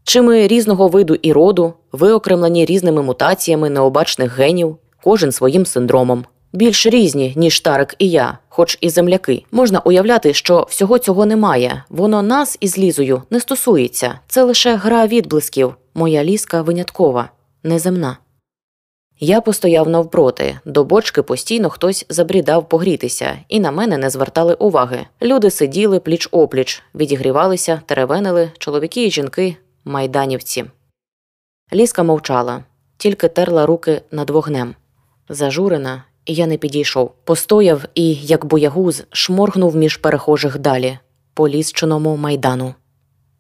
Чи 0.05 0.23
ми 0.23 0.47
різного 0.47 0.89
виду 0.89 1.15
і 1.15 1.33
роду, 1.33 1.73
виокремлені 1.93 2.65
різними 2.65 3.03
мутаціями 3.03 3.71
необачних 3.71 4.39
генів, 4.39 4.77
кожен 5.05 5.33
своїм 5.33 5.67
синдромом. 5.67 6.25
Більш 6.53 6.87
різні, 6.87 7.33
ніж 7.37 7.61
Тарик 7.61 7.95
і 7.99 8.11
я, 8.11 8.39
хоч 8.49 8.79
і 8.81 8.91
земляки. 8.91 9.45
Можна 9.53 9.81
уявляти, 9.81 10.35
що 10.35 10.67
всього 10.71 10.99
цього 10.99 11.27
немає. 11.27 11.85
Воно 11.89 12.23
нас 12.23 12.59
із 12.61 12.79
лізою 12.79 13.23
не 13.31 13.41
стосується. 13.41 14.19
Це 14.29 14.43
лише 14.43 14.77
гра 14.77 15.07
відблисків. 15.07 15.75
Моя 15.95 16.25
ліска 16.25 16.63
виняткова, 16.63 17.31
неземна. 17.63 18.17
Я 19.21 19.41
постояв 19.41 19.89
навпроти, 19.89 20.59
до 20.65 20.85
бочки 20.85 21.23
постійно 21.23 21.71
хтось 21.71 22.07
забрідав 22.09 22.69
погрітися, 22.69 23.39
і 23.49 23.61
на 23.61 23.71
мене 23.71 23.99
не 23.99 24.11
звертали 24.11 24.55
уваги. 24.55 25.07
Люди 25.23 25.51
сиділи 25.51 26.01
пліч 26.01 26.29
опліч, 26.31 26.83
відігрівалися, 26.95 27.83
теревенили, 27.87 28.51
чоловіки 28.59 29.07
і 29.07 29.11
жінки, 29.11 29.57
майданівці. 29.85 30.65
Ліска 31.73 32.03
мовчала, 32.03 32.65
тільки 32.97 33.29
терла 33.29 33.67
руки 33.67 34.03
над 34.11 34.31
вогнем. 34.31 34.75
Зажурена, 35.29 36.05
і 36.27 36.35
я 36.35 36.47
не 36.47 36.57
підійшов. 36.57 37.13
Постояв 37.25 37.85
і, 37.95 38.15
як 38.15 38.45
боягуз, 38.45 39.05
шморгнув 39.11 39.77
між 39.77 39.97
перехожих 39.97 40.59
далі, 40.59 40.99
по 41.35 41.49
лісчиному 41.49 42.17
майдану. 42.17 42.75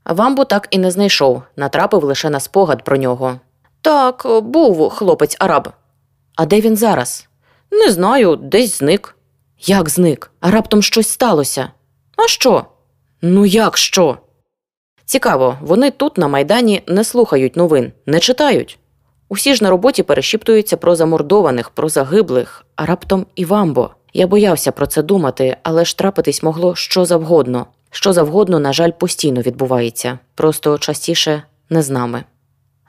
Вамбу 0.04 0.44
так 0.44 0.68
і 0.70 0.78
не 0.78 0.90
знайшов, 0.90 1.42
натрапив 1.56 2.04
лише 2.04 2.30
на 2.30 2.40
спогад 2.40 2.84
про 2.84 2.96
нього. 2.96 3.40
Так, 3.84 4.26
був 4.42 4.90
хлопець 4.90 5.36
араб. 5.40 5.68
А 6.36 6.46
де 6.46 6.60
він 6.60 6.76
зараз? 6.76 7.28
Не 7.70 7.90
знаю, 7.90 8.36
десь 8.36 8.78
зник. 8.78 9.16
Як 9.60 9.88
зник? 9.88 10.30
А 10.40 10.50
раптом 10.50 10.82
щось 10.82 11.08
сталося? 11.08 11.68
А 12.16 12.28
що? 12.28 12.64
Ну, 13.22 13.46
як 13.46 13.76
що? 13.76 14.18
Цікаво, 15.04 15.58
вони 15.60 15.90
тут, 15.90 16.18
на 16.18 16.28
Майдані, 16.28 16.82
не 16.86 17.04
слухають 17.04 17.56
новин, 17.56 17.92
не 18.06 18.20
читають. 18.20 18.78
Усі 19.28 19.54
ж 19.54 19.64
на 19.64 19.70
роботі 19.70 20.02
перешіптуються 20.02 20.76
про 20.76 20.96
замордованих, 20.96 21.70
про 21.70 21.88
загиблих, 21.88 22.66
а 22.76 22.86
раптом 22.86 23.26
і 23.34 23.44
вамбо. 23.44 23.90
Я 24.12 24.26
боявся 24.26 24.72
про 24.72 24.86
це 24.86 25.02
думати, 25.02 25.56
але 25.62 25.84
ж 25.84 25.98
трапитись 25.98 26.42
могло 26.42 26.74
що 26.74 27.04
завгодно. 27.04 27.66
Що 27.90 28.12
завгодно, 28.12 28.58
на 28.58 28.72
жаль, 28.72 28.90
постійно 28.90 29.40
відбувається, 29.40 30.18
просто 30.34 30.78
частіше 30.78 31.42
не 31.70 31.82
з 31.82 31.90
нами. 31.90 32.24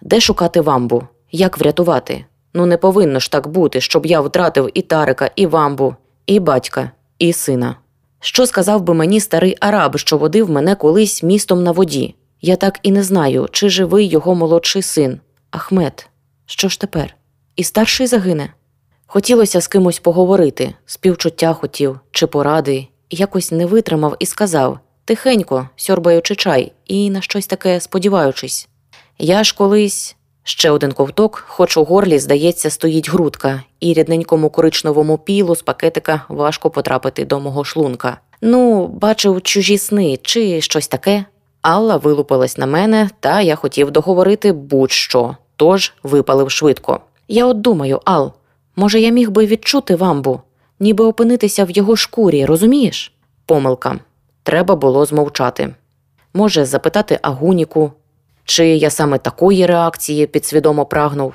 Де 0.01 0.19
шукати 0.19 0.61
вамбу? 0.61 1.03
Як 1.31 1.57
врятувати? 1.57 2.25
Ну 2.53 2.65
не 2.65 2.77
повинно 2.77 3.19
ж 3.19 3.31
так 3.31 3.47
бути, 3.47 3.81
щоб 3.81 4.05
я 4.05 4.21
втратив 4.21 4.69
і 4.73 4.81
Тарика, 4.81 5.31
і 5.35 5.45
вамбу, 5.45 5.95
і 6.25 6.39
батька, 6.39 6.91
і 7.19 7.33
сина. 7.33 7.75
Що 8.19 8.45
сказав 8.45 8.81
би 8.81 8.93
мені 8.93 9.19
старий 9.19 9.57
араб, 9.59 9.97
що 9.97 10.17
водив 10.17 10.49
мене 10.49 10.75
колись 10.75 11.23
містом 11.23 11.63
на 11.63 11.71
воді? 11.71 12.15
Я 12.41 12.55
так 12.55 12.79
і 12.83 12.91
не 12.91 13.03
знаю, 13.03 13.47
чи 13.51 13.69
живий 13.69 14.07
його 14.07 14.35
молодший 14.35 14.81
син. 14.81 15.19
Ахмед, 15.51 16.07
що 16.45 16.69
ж 16.69 16.79
тепер? 16.79 17.15
І 17.55 17.63
старший 17.63 18.07
загине? 18.07 18.53
Хотілося 19.07 19.61
з 19.61 19.67
кимось 19.67 19.99
поговорити, 19.99 20.73
співчуття 20.85 21.53
хотів, 21.53 21.99
чи 22.11 22.27
поради, 22.27 22.87
якось 23.09 23.51
не 23.51 23.65
витримав 23.65 24.15
і 24.19 24.25
сказав 24.25 24.79
тихенько, 25.05 25.69
сьорбаючи 25.75 26.35
чай, 26.35 26.71
і 26.85 27.09
на 27.09 27.21
щось 27.21 27.47
таке 27.47 27.79
сподіваючись. 27.79 28.69
Я 29.19 29.43
ж 29.43 29.55
колись 29.57 30.15
ще 30.43 30.71
один 30.71 30.91
ковток, 30.91 31.43
хоч 31.47 31.77
у 31.77 31.83
горлі, 31.83 32.19
здається, 32.19 32.69
стоїть 32.69 33.09
грудка, 33.09 33.63
і 33.79 33.93
рідненькому 33.93 34.49
коричневому 34.49 35.17
пілу 35.17 35.55
з 35.55 35.61
пакетика 35.61 36.21
важко 36.29 36.69
потрапити 36.69 37.25
до 37.25 37.39
мого 37.39 37.63
шлунка. 37.63 38.17
Ну, 38.41 38.87
бачив 38.87 39.41
чужі 39.41 39.77
сни 39.77 40.19
чи 40.21 40.61
щось 40.61 40.87
таке. 40.87 41.25
Алла 41.61 41.97
вилупилась 41.97 42.57
на 42.57 42.65
мене, 42.65 43.09
та 43.19 43.41
я 43.41 43.55
хотів 43.55 43.91
договорити 43.91 44.51
будь-що, 44.51 45.35
тож 45.55 45.93
випалив 46.03 46.51
швидко. 46.51 46.99
Я 47.27 47.45
от 47.45 47.61
думаю, 47.61 48.01
Ал, 48.05 48.33
може, 48.75 48.99
я 48.99 49.09
міг 49.09 49.29
би 49.31 49.45
відчути 49.45 49.95
вамбу, 49.95 50.41
ніби 50.79 51.05
опинитися 51.05 51.65
в 51.65 51.71
його 51.71 51.95
шкурі, 51.95 52.45
розумієш? 52.45 53.13
Помилка. 53.45 53.99
Треба 54.43 54.75
було 54.75 55.05
змовчати. 55.05 55.75
Може, 56.33 56.65
запитати 56.65 57.19
Агуніку, 57.21 57.91
чи 58.45 58.67
я 58.67 58.89
саме 58.89 59.17
такої 59.17 59.65
реакції 59.65 60.27
підсвідомо 60.27 60.85
прагнув? 60.85 61.33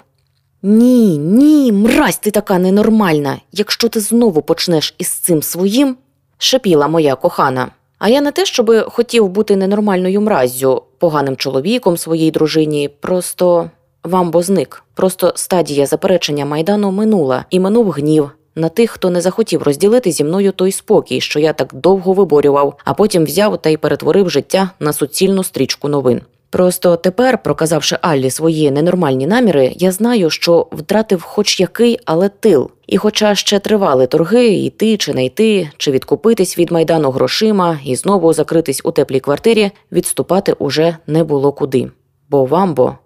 Ні, 0.62 1.19
ні, 1.19 1.73
мразь 1.73 2.17
ти 2.17 2.31
така 2.31 2.59
ненормальна. 2.59 3.37
Якщо 3.52 3.88
ти 3.88 4.00
знову 4.00 4.43
почнеш 4.43 4.95
із 4.99 5.09
цим 5.09 5.43
своїм, 5.43 5.97
шепіла 6.38 6.88
моя 6.88 7.14
кохана. 7.14 7.71
А 7.99 8.09
я 8.09 8.21
не 8.21 8.33
те, 8.33 8.45
щоби 8.45 8.81
хотів 8.81 9.29
бути 9.29 9.57
ненормальною 9.57 10.21
мраззю, 10.21 10.83
поганим 10.99 11.37
чоловіком 11.37 11.97
своїй 11.97 12.31
дружині, 12.31 12.88
просто 13.00 13.71
вамбо 14.05 14.43
зник. 14.43 14.83
Просто 14.95 15.33
стадія 15.37 15.87
заперечення 15.87 16.45
майдану 16.45 16.90
минула 16.90 17.45
і 17.50 17.61
минув 17.61 17.90
гнів 17.90 18.31
на 18.55 18.69
тих, 18.69 18.90
хто 18.90 19.11
не 19.11 19.21
захотів 19.21 19.62
розділити 19.62 20.12
зі 20.12 20.25
мною 20.25 20.52
той 20.52 20.73
спокій, 20.73 21.21
що 21.21 21.40
я 21.40 21.52
так 21.52 21.75
довго 21.75 22.12
виборював, 22.12 22.79
а 22.85 22.95
потім 22.95 23.25
взяв 23.25 23.62
та 23.62 23.71
й 23.71 23.76
перетворив 23.76 24.31
життя 24.31 24.71
на 24.81 24.93
суцільну 24.93 25.45
стрічку 25.45 25.88
новин. 25.88 26.21
Просто 26.50 26.97
тепер, 26.97 27.42
проказавши 27.42 27.99
Аллі 28.00 28.30
свої 28.30 28.71
ненормальні 28.71 29.26
наміри, 29.26 29.73
я 29.76 29.92
знаю, 29.92 30.30
що 30.30 30.66
втратив 30.73 31.23
хоч 31.23 31.61
який, 31.61 31.99
але 32.04 32.28
тил. 32.28 32.71
І, 32.87 32.99
хоча 32.99 33.35
ще 33.35 33.59
тривали 33.59 34.07
торги, 34.07 34.47
йти 34.47 34.97
чи 34.97 35.14
не 35.14 35.25
йти, 35.25 35.71
чи 35.76 35.90
відкупитись 35.90 36.59
від 36.59 36.73
майдану 36.73 37.11
грошима 37.11 37.78
і 37.85 37.97
знову 37.97 38.33
закритись 38.33 38.80
у 38.85 38.90
теплій 38.90 39.21
квартирі, 39.21 39.71
відступати 39.92 40.52
уже 40.52 40.97
не 41.07 41.25
було 41.25 41.52
куди. 41.52 41.90
Бо 42.28 42.45
вамбо, 42.45 42.99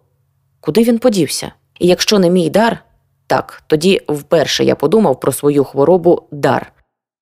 куди 0.61 0.83
він 0.83 0.99
подівся? 0.99 1.53
І 1.81 1.87
якщо 1.87 2.19
не 2.19 2.31
мій 2.31 2.51
дар, 2.51 2.79
так, 3.27 3.63
тоді 3.67 4.01
вперше 4.09 4.65
я 4.65 4.75
подумав 4.75 5.21
про 5.21 5.33
свою 5.33 5.65
хворобу 5.65 6.23
дар. 6.31 6.73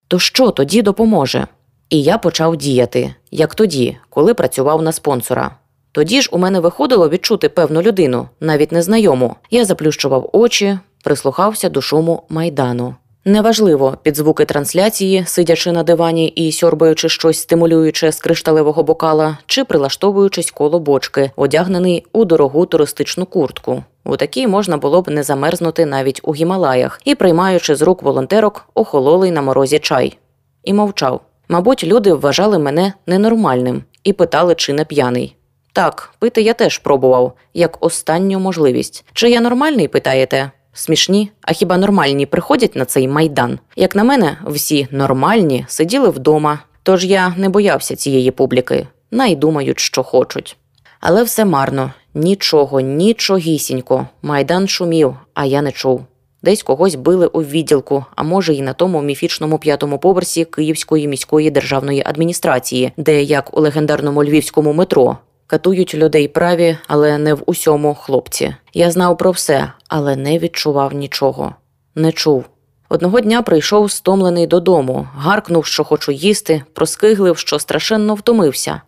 То 0.07 0.19
що 0.19 0.51
тоді 0.51 0.81
допоможе? 0.81 1.47
І 1.89 2.03
я 2.03 2.17
почав 2.17 2.55
діяти, 2.55 3.15
як 3.31 3.55
тоді, 3.55 3.97
коли 4.09 4.33
працював 4.33 4.81
на 4.81 4.91
спонсора. 4.91 5.55
Тоді 5.93 6.21
ж 6.21 6.29
у 6.31 6.37
мене 6.37 6.59
виходило 6.59 7.09
відчути 7.09 7.49
певну 7.49 7.81
людину, 7.81 8.27
навіть 8.39 8.71
незнайому. 8.71 9.35
Я 9.51 9.65
заплющував 9.65 10.29
очі, 10.33 10.79
прислухався 11.03 11.69
до 11.69 11.81
шуму 11.81 12.23
майдану. 12.29 12.95
Неважливо, 13.25 13.97
під 14.03 14.17
звуки 14.17 14.45
трансляції, 14.45 15.23
сидячи 15.27 15.71
на 15.71 15.83
дивані 15.83 16.27
і 16.27 16.51
сьорбаючи 16.51 17.09
щось 17.09 17.39
стимулююче 17.39 18.11
з 18.11 18.19
кришталевого 18.19 18.83
бокала, 18.83 19.37
чи 19.45 19.63
прилаштовуючись 19.63 20.51
коло 20.51 20.79
бочки, 20.79 21.31
одягнений 21.35 22.05
у 22.13 22.25
дорогу 22.25 22.65
туристичну 22.65 23.25
куртку. 23.25 23.83
У 24.05 24.17
такій 24.17 24.47
можна 24.47 24.77
було 24.77 25.01
б 25.01 25.09
не 25.09 25.23
замерзнути 25.23 25.85
навіть 25.85 26.21
у 26.23 26.35
Гімалаях 26.35 27.01
і, 27.05 27.15
приймаючи 27.15 27.75
з 27.75 27.81
рук 27.81 28.03
волонтерок, 28.03 28.65
охололий 28.73 29.31
на 29.31 29.41
морозі 29.41 29.79
чай. 29.79 30.17
І 30.63 30.73
мовчав. 30.73 31.21
Мабуть, 31.47 31.83
люди 31.83 32.13
вважали 32.13 32.59
мене 32.59 32.93
ненормальним 33.07 33.83
і 34.03 34.13
питали, 34.13 34.55
чи 34.55 34.73
не 34.73 34.85
п'яний. 34.85 35.35
Так, 35.73 36.13
пити 36.19 36.41
я 36.41 36.53
теж 36.53 36.77
пробував, 36.77 37.33
як 37.53 37.85
останню 37.85 38.39
можливість. 38.39 39.05
Чи 39.13 39.29
я 39.29 39.41
нормальний, 39.41 39.87
питаєте? 39.87 40.51
Смішні, 40.73 41.31
а 41.41 41.53
хіба 41.53 41.77
нормальні 41.77 42.25
приходять 42.25 42.75
на 42.75 42.85
цей 42.85 43.07
майдан? 43.07 43.59
Як 43.75 43.95
на 43.95 44.03
мене, 44.03 44.37
всі 44.47 44.87
нормальні 44.91 45.65
сиділи 45.67 46.09
вдома, 46.09 46.59
тож 46.83 47.05
я 47.05 47.33
не 47.37 47.49
боявся 47.49 47.95
цієї 47.95 48.31
публіки, 48.31 48.87
найдумають, 49.11 49.79
що 49.79 50.03
хочуть. 50.03 50.57
Але 50.99 51.23
все 51.23 51.45
марно, 51.45 51.91
Нічого, 52.15 52.79
нічогісінько. 52.79 54.07
Майдан 54.21 54.67
шумів, 54.67 55.15
а 55.33 55.45
я 55.45 55.61
не 55.61 55.71
чув. 55.71 56.05
Десь 56.43 56.63
когось 56.63 56.95
били 56.95 57.27
у 57.27 57.43
відділку, 57.43 58.05
а 58.15 58.23
може, 58.23 58.53
і 58.53 58.61
на 58.61 58.73
тому 58.73 59.01
міфічному 59.01 59.57
п'ятому 59.57 59.99
поверсі 59.99 60.45
Київської 60.45 61.07
міської 61.07 61.51
державної 61.51 62.03
адміністрації, 62.05 62.91
де, 62.97 63.23
як 63.23 63.57
у 63.57 63.61
легендарному 63.61 64.23
львівському 64.23 64.73
метро, 64.73 65.17
катують 65.53 65.95
людей 65.95 66.27
праві, 66.27 66.77
але 66.87 67.17
не 67.17 67.33
в 67.33 67.43
усьому 67.45 67.95
хлопці. 67.95 68.55
Я 68.73 68.91
знав 68.91 69.17
про 69.17 69.31
все, 69.31 69.71
але 69.87 70.15
не 70.15 70.39
відчував 70.39 70.93
нічого. 70.93 71.55
Не 71.95 72.11
чув. 72.11 72.45
Одного 72.89 73.19
дня 73.19 73.41
прийшов 73.41 73.91
стомлений 73.91 74.47
додому, 74.47 75.07
гаркнув, 75.15 75.65
що 75.65 75.83
хочу 75.83 76.11
їсти, 76.11 76.63
проскиглив, 76.73 77.37
що 77.37 77.59
страшенно 77.59 78.15
втомився. 78.15 78.81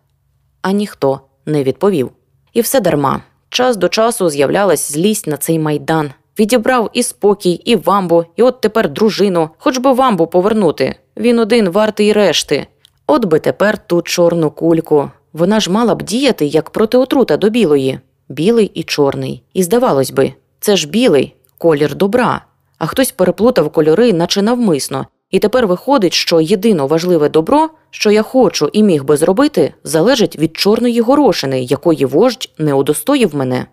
А 0.62 0.72
ніхто 0.72 1.20
не 1.46 1.64
відповів. 1.64 2.12
І 2.54 2.62
все 2.62 2.80
дарма. 2.80 3.22
Час 3.50 3.78
до 3.78 3.90
часу 3.90 4.30
з'являлась 4.30 4.92
злість 4.92 5.28
на 5.28 5.38
цей 5.38 5.60
майдан. 5.60 6.12
Відібрав 6.40 6.90
і 6.94 7.04
спокій, 7.04 7.52
і 7.52 7.76
вамбу, 7.76 8.26
і 8.36 8.44
от 8.44 8.62
тепер 8.62 8.90
дружину, 8.90 9.50
хоч 9.58 9.78
би 9.78 9.94
вамбу 9.94 10.28
повернути. 10.28 10.96
Він 11.18 11.40
один 11.40 11.70
вартий 11.70 12.14
решти. 12.14 12.68
От 13.08 13.26
би 13.26 13.40
тепер 13.40 13.78
ту 13.78 14.02
чорну 14.02 14.52
кульку. 14.52 15.12
Вона 15.36 15.60
ж 15.60 15.72
мала 15.72 15.96
б 15.96 16.02
діяти 16.02 16.46
як 16.46 16.70
протиотрута 16.70 17.38
до 17.38 17.50
білої, 17.50 18.00
білий 18.30 18.72
і 18.74 18.84
чорний. 18.84 19.44
І 19.54 19.64
здавалось 19.64 20.12
би, 20.12 20.34
це 20.60 20.76
ж 20.76 20.88
білий 20.88 21.36
колір 21.58 21.96
добра. 21.96 22.46
А 22.78 22.86
хтось 22.86 23.12
переплутав 23.12 23.70
кольори, 23.70 24.14
наче 24.14 24.42
навмисно, 24.42 25.08
і 25.30 25.40
тепер 25.40 25.68
виходить, 25.68 26.14
що 26.14 26.42
єдино 26.42 26.88
важливе 26.88 27.30
добро, 27.30 27.70
що 27.90 28.12
я 28.12 28.22
хочу 28.22 28.70
і 28.74 28.84
міг 28.84 29.04
би 29.04 29.18
зробити, 29.18 29.74
залежить 29.84 30.40
від 30.40 30.58
чорної 30.58 31.02
горошини, 31.02 31.62
якої 31.62 32.06
вождь 32.06 32.50
не 32.58 32.74
удостоїв 32.74 33.36
мене. 33.36 33.66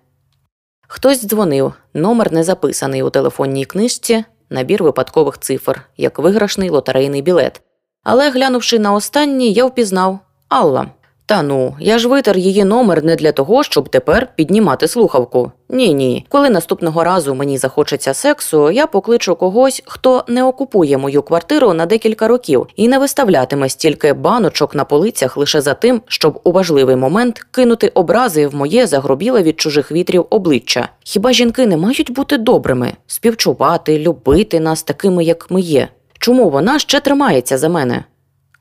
Хтось 0.88 1.26
дзвонив, 1.26 1.72
номер 1.94 2.32
не 2.32 2.44
записаний 2.44 3.02
у 3.02 3.10
телефонній 3.10 3.64
книжці, 3.64 4.24
набір 4.50 4.82
випадкових 4.82 5.38
цифр, 5.38 5.82
як 5.96 6.18
виграшний 6.18 6.70
лотерейний 6.70 7.22
білет. 7.22 7.60
Але 8.04 8.30
глянувши 8.30 8.78
на 8.78 8.92
останній, 8.92 9.52
я 9.52 9.66
впізнав 9.66 10.18
Алла. 10.48 10.86
Та 11.32 11.42
ну, 11.42 11.74
я 11.80 11.98
ж 11.98 12.08
витер 12.08 12.38
її 12.38 12.64
номер 12.64 13.04
не 13.04 13.16
для 13.16 13.32
того, 13.32 13.62
щоб 13.62 13.88
тепер 13.88 14.28
піднімати 14.36 14.88
слухавку. 14.88 15.52
Ні, 15.68 15.94
ні. 15.94 16.26
Коли 16.28 16.50
наступного 16.50 17.04
разу 17.04 17.34
мені 17.34 17.58
захочеться 17.58 18.14
сексу, 18.14 18.70
я 18.70 18.86
покличу 18.86 19.34
когось, 19.34 19.82
хто 19.86 20.24
не 20.28 20.44
окупує 20.44 20.98
мою 20.98 21.22
квартиру 21.22 21.72
на 21.72 21.86
декілька 21.86 22.28
років 22.28 22.66
і 22.76 22.88
не 22.88 22.98
виставлятиме 22.98 23.68
стільки 23.68 24.12
баночок 24.12 24.74
на 24.74 24.84
полицях 24.84 25.36
лише 25.36 25.60
за 25.60 25.74
тим, 25.74 26.02
щоб 26.06 26.40
у 26.44 26.52
важливий 26.52 26.96
момент 26.96 27.46
кинути 27.50 27.88
образи 27.88 28.46
в 28.46 28.54
моє 28.54 28.86
загробіле 28.86 29.42
від 29.42 29.60
чужих 29.60 29.92
вітрів 29.92 30.26
обличчя. 30.30 30.88
Хіба 31.04 31.32
жінки 31.32 31.66
не 31.66 31.76
мають 31.76 32.12
бути 32.12 32.38
добрими, 32.38 32.92
співчувати, 33.06 33.98
любити 33.98 34.60
нас 34.60 34.82
такими, 34.82 35.24
як 35.24 35.50
ми 35.50 35.60
є? 35.60 35.88
Чому 36.18 36.50
вона 36.50 36.78
ще 36.78 37.00
тримається 37.00 37.58
за 37.58 37.68
мене? 37.68 38.04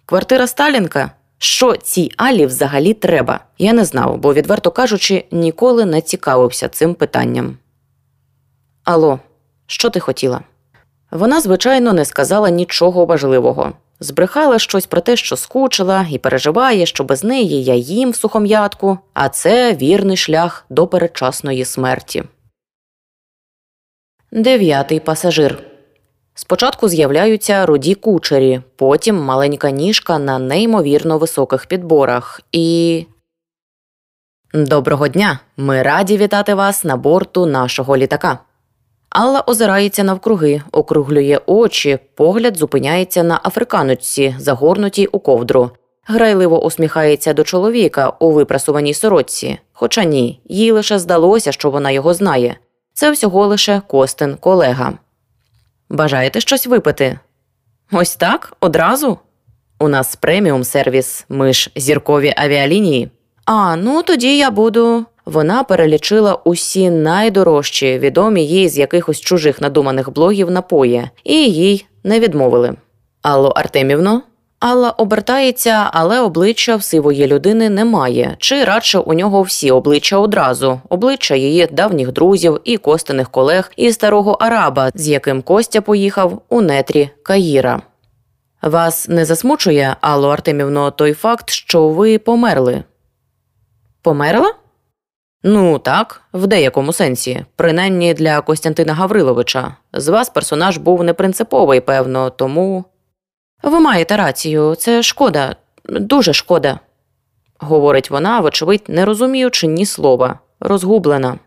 Квартира 0.05 0.47
Сталінка? 0.47 1.11
Що 1.43 1.75
цій 1.75 2.11
Алі 2.17 2.45
взагалі 2.45 2.93
треба? 2.93 3.39
Я 3.57 3.73
не 3.73 3.85
знав, 3.85 4.17
бо, 4.17 4.33
відверто 4.33 4.71
кажучи, 4.71 5.25
ніколи 5.31 5.85
не 5.85 6.01
цікавився 6.01 6.69
цим 6.69 6.93
питанням. 6.93 7.57
Алло, 8.83 9.19
що 9.67 9.89
ти 9.89 9.99
хотіла? 9.99 10.41
Вона, 11.11 11.41
звичайно, 11.41 11.93
не 11.93 12.05
сказала 12.05 12.49
нічого 12.49 13.05
важливого. 13.05 13.73
Збрехала 13.99 14.59
щось 14.59 14.85
про 14.85 15.01
те, 15.01 15.15
що 15.15 15.37
скучила, 15.37 16.05
і 16.11 16.17
переживає, 16.17 16.85
що 16.85 17.03
без 17.03 17.23
неї 17.23 17.63
я 17.63 17.75
їм 17.75 18.11
в 18.11 18.15
сухом'ятку, 18.15 18.97
а 19.13 19.29
це 19.29 19.73
вірний 19.73 20.17
шлях 20.17 20.65
до 20.69 20.87
передчасної 20.87 21.65
смерті. 21.65 22.23
Дев'ятий 24.31 24.99
пасажир. 24.99 25.70
Спочатку 26.41 26.89
з'являються 26.89 27.65
руді 27.65 27.95
кучері, 27.95 28.61
потім 28.75 29.15
маленька 29.15 29.71
ніжка 29.71 30.19
на 30.19 30.39
неймовірно 30.39 31.17
високих 31.17 31.65
підборах 31.65 32.41
і. 32.51 33.05
Доброго 34.53 35.07
дня! 35.07 35.39
Ми 35.57 35.81
раді 35.81 36.17
вітати 36.17 36.53
вас 36.53 36.83
на 36.83 36.97
борту 36.97 37.45
нашого 37.45 37.97
літака. 37.97 38.39
Алла 39.09 39.43
озирається 39.47 40.03
навкруги, 40.03 40.61
округлює 40.71 41.39
очі, 41.45 41.99
погляд 42.15 42.57
зупиняється 42.57 43.23
на 43.23 43.39
африканочці, 43.43 44.35
загорнутій 44.39 45.07
у 45.07 45.19
ковдру. 45.19 45.71
Грайливо 46.05 46.63
усміхається 46.65 47.33
до 47.33 47.43
чоловіка 47.43 48.13
у 48.19 48.31
випрасуваній 48.31 48.93
сорочці. 48.93 49.59
Хоча 49.73 50.03
ні, 50.03 50.41
їй 50.45 50.71
лише 50.71 50.99
здалося, 50.99 51.51
що 51.51 51.69
вона 51.69 51.91
його 51.91 52.13
знає. 52.13 52.55
Це 52.93 53.11
всього 53.11 53.47
лише 53.47 53.81
Костин 53.87 54.35
колега. 54.35 54.93
Бажаєте 55.91 56.39
щось 56.41 56.67
випити? 56.67 57.19
Ось 57.91 58.15
так? 58.15 58.53
Одразу? 58.59 59.17
У 59.79 59.87
нас 59.87 60.15
преміум 60.15 60.63
сервіс, 60.63 61.25
ми 61.29 61.53
ж 61.53 61.71
зіркові 61.75 62.33
авіалінії. 62.37 63.09
А, 63.45 63.75
ну 63.75 64.03
тоді 64.03 64.37
я 64.37 64.51
буду. 64.51 65.05
Вона 65.25 65.63
перелічила 65.63 66.35
усі 66.35 66.89
найдорожчі, 66.89 67.99
відомі 67.99 68.45
їй 68.45 68.69
з 68.69 68.77
якихось 68.77 69.19
чужих 69.19 69.61
надуманих 69.61 70.13
блогів 70.13 70.51
напої, 70.51 71.09
і 71.23 71.35
їй 71.51 71.85
не 72.03 72.19
відмовили. 72.19 72.73
Алло 73.21 73.49
Артемівно? 73.49 74.21
Алла 74.61 74.89
обертається, 74.89 75.89
але 75.93 76.19
обличчя 76.19 76.75
в 76.75 76.83
сивої 76.83 77.27
людини 77.27 77.69
немає, 77.69 78.35
чи 78.39 78.63
радше 78.63 78.99
у 78.99 79.13
нього 79.13 79.41
всі 79.41 79.71
обличчя 79.71 80.17
одразу, 80.17 80.81
обличчя 80.89 81.35
її 81.35 81.67
давніх 81.71 82.11
друзів 82.11 82.59
і 82.63 82.77
костяних 82.77 83.29
колег, 83.29 83.71
і 83.75 83.91
старого 83.91 84.31
араба, 84.31 84.91
з 84.95 85.07
яким 85.07 85.41
Костя 85.41 85.81
поїхав 85.81 86.41
у 86.49 86.61
нетрі 86.61 87.09
Каїра. 87.23 87.81
Вас 88.61 89.09
не 89.09 89.25
засмучує, 89.25 89.95
Алло 90.01 90.29
Артемівно, 90.29 90.91
той 90.91 91.13
факт, 91.13 91.49
що 91.49 91.89
ви 91.89 92.19
померли? 92.19 92.83
Померла? 94.01 94.53
Ну 95.43 95.79
так, 95.79 96.21
в 96.33 96.47
деякому 96.47 96.93
сенсі, 96.93 97.45
принаймні 97.55 98.13
для 98.13 98.41
Костянтина 98.41 98.93
Гавриловича. 98.93 99.75
З 99.93 100.07
вас 100.07 100.29
персонаж 100.29 100.77
був 100.77 101.03
непринциповий, 101.03 101.79
певно, 101.79 102.29
тому. 102.29 102.85
Ви 103.63 103.79
маєте 103.79 104.17
рацію, 104.17 104.75
це 104.75 105.03
шкода, 105.03 105.55
дуже 105.85 106.33
шкода, 106.33 106.79
говорить 107.59 108.11
вона, 108.11 108.39
вочевидь, 108.39 108.83
не 108.87 109.05
розуміючи 109.05 109.67
ні 109.67 109.85
слова, 109.85 110.39
розгублена. 110.59 111.39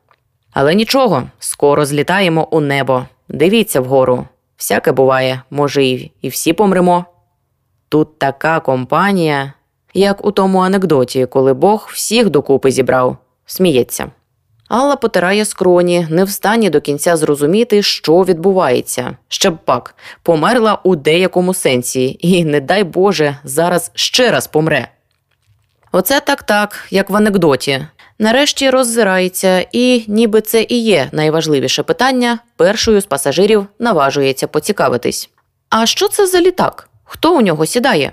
Але 0.52 0.74
нічого, 0.74 1.22
скоро 1.38 1.84
злітаємо 1.84 2.48
у 2.50 2.60
небо. 2.60 3.04
Дивіться 3.28 3.80
вгору. 3.80 4.26
Всяке 4.58 4.92
буває, 4.92 5.42
може, 5.50 5.84
і, 5.84 6.12
всі 6.22 6.52
помремо. 6.52 7.04
Тут 7.88 8.18
така 8.18 8.60
компанія, 8.60 9.52
як 9.94 10.24
у 10.24 10.30
тому 10.30 10.58
анекдоті, 10.58 11.26
коли 11.26 11.54
Бог 11.54 11.90
всіх 11.92 12.30
докупи 12.30 12.70
зібрав, 12.70 13.16
сміється. 13.46 14.10
Алла 14.74 14.96
потирає 14.96 15.44
скроні, 15.44 16.06
не 16.10 16.24
встані 16.24 16.70
до 16.70 16.80
кінця 16.80 17.16
зрозуміти, 17.16 17.82
що 17.82 18.22
відбувається. 18.22 19.16
Ще 19.28 19.50
б 19.50 19.58
пак 19.64 19.94
померла 20.22 20.78
у 20.82 20.96
деякому 20.96 21.54
сенсі, 21.54 22.16
і, 22.20 22.44
не 22.44 22.60
дай 22.60 22.84
Боже, 22.84 23.36
зараз 23.44 23.90
ще 23.94 24.30
раз 24.30 24.46
помре. 24.46 24.88
Оце 25.92 26.20
так 26.20 26.42
так, 26.42 26.86
як 26.90 27.10
в 27.10 27.16
анекдоті. 27.16 27.86
Нарешті 28.18 28.70
роззирається, 28.70 29.66
і, 29.72 30.04
ніби 30.08 30.40
це 30.40 30.66
і 30.68 30.82
є 30.82 31.08
найважливіше 31.12 31.82
питання, 31.82 32.38
першою 32.56 33.00
з 33.00 33.06
пасажирів 33.06 33.66
наважується 33.78 34.46
поцікавитись. 34.46 35.30
А 35.68 35.86
що 35.86 36.08
це 36.08 36.26
за 36.26 36.40
літак? 36.40 36.88
Хто 37.04 37.36
у 37.36 37.40
нього 37.40 37.66
сідає? 37.66 38.12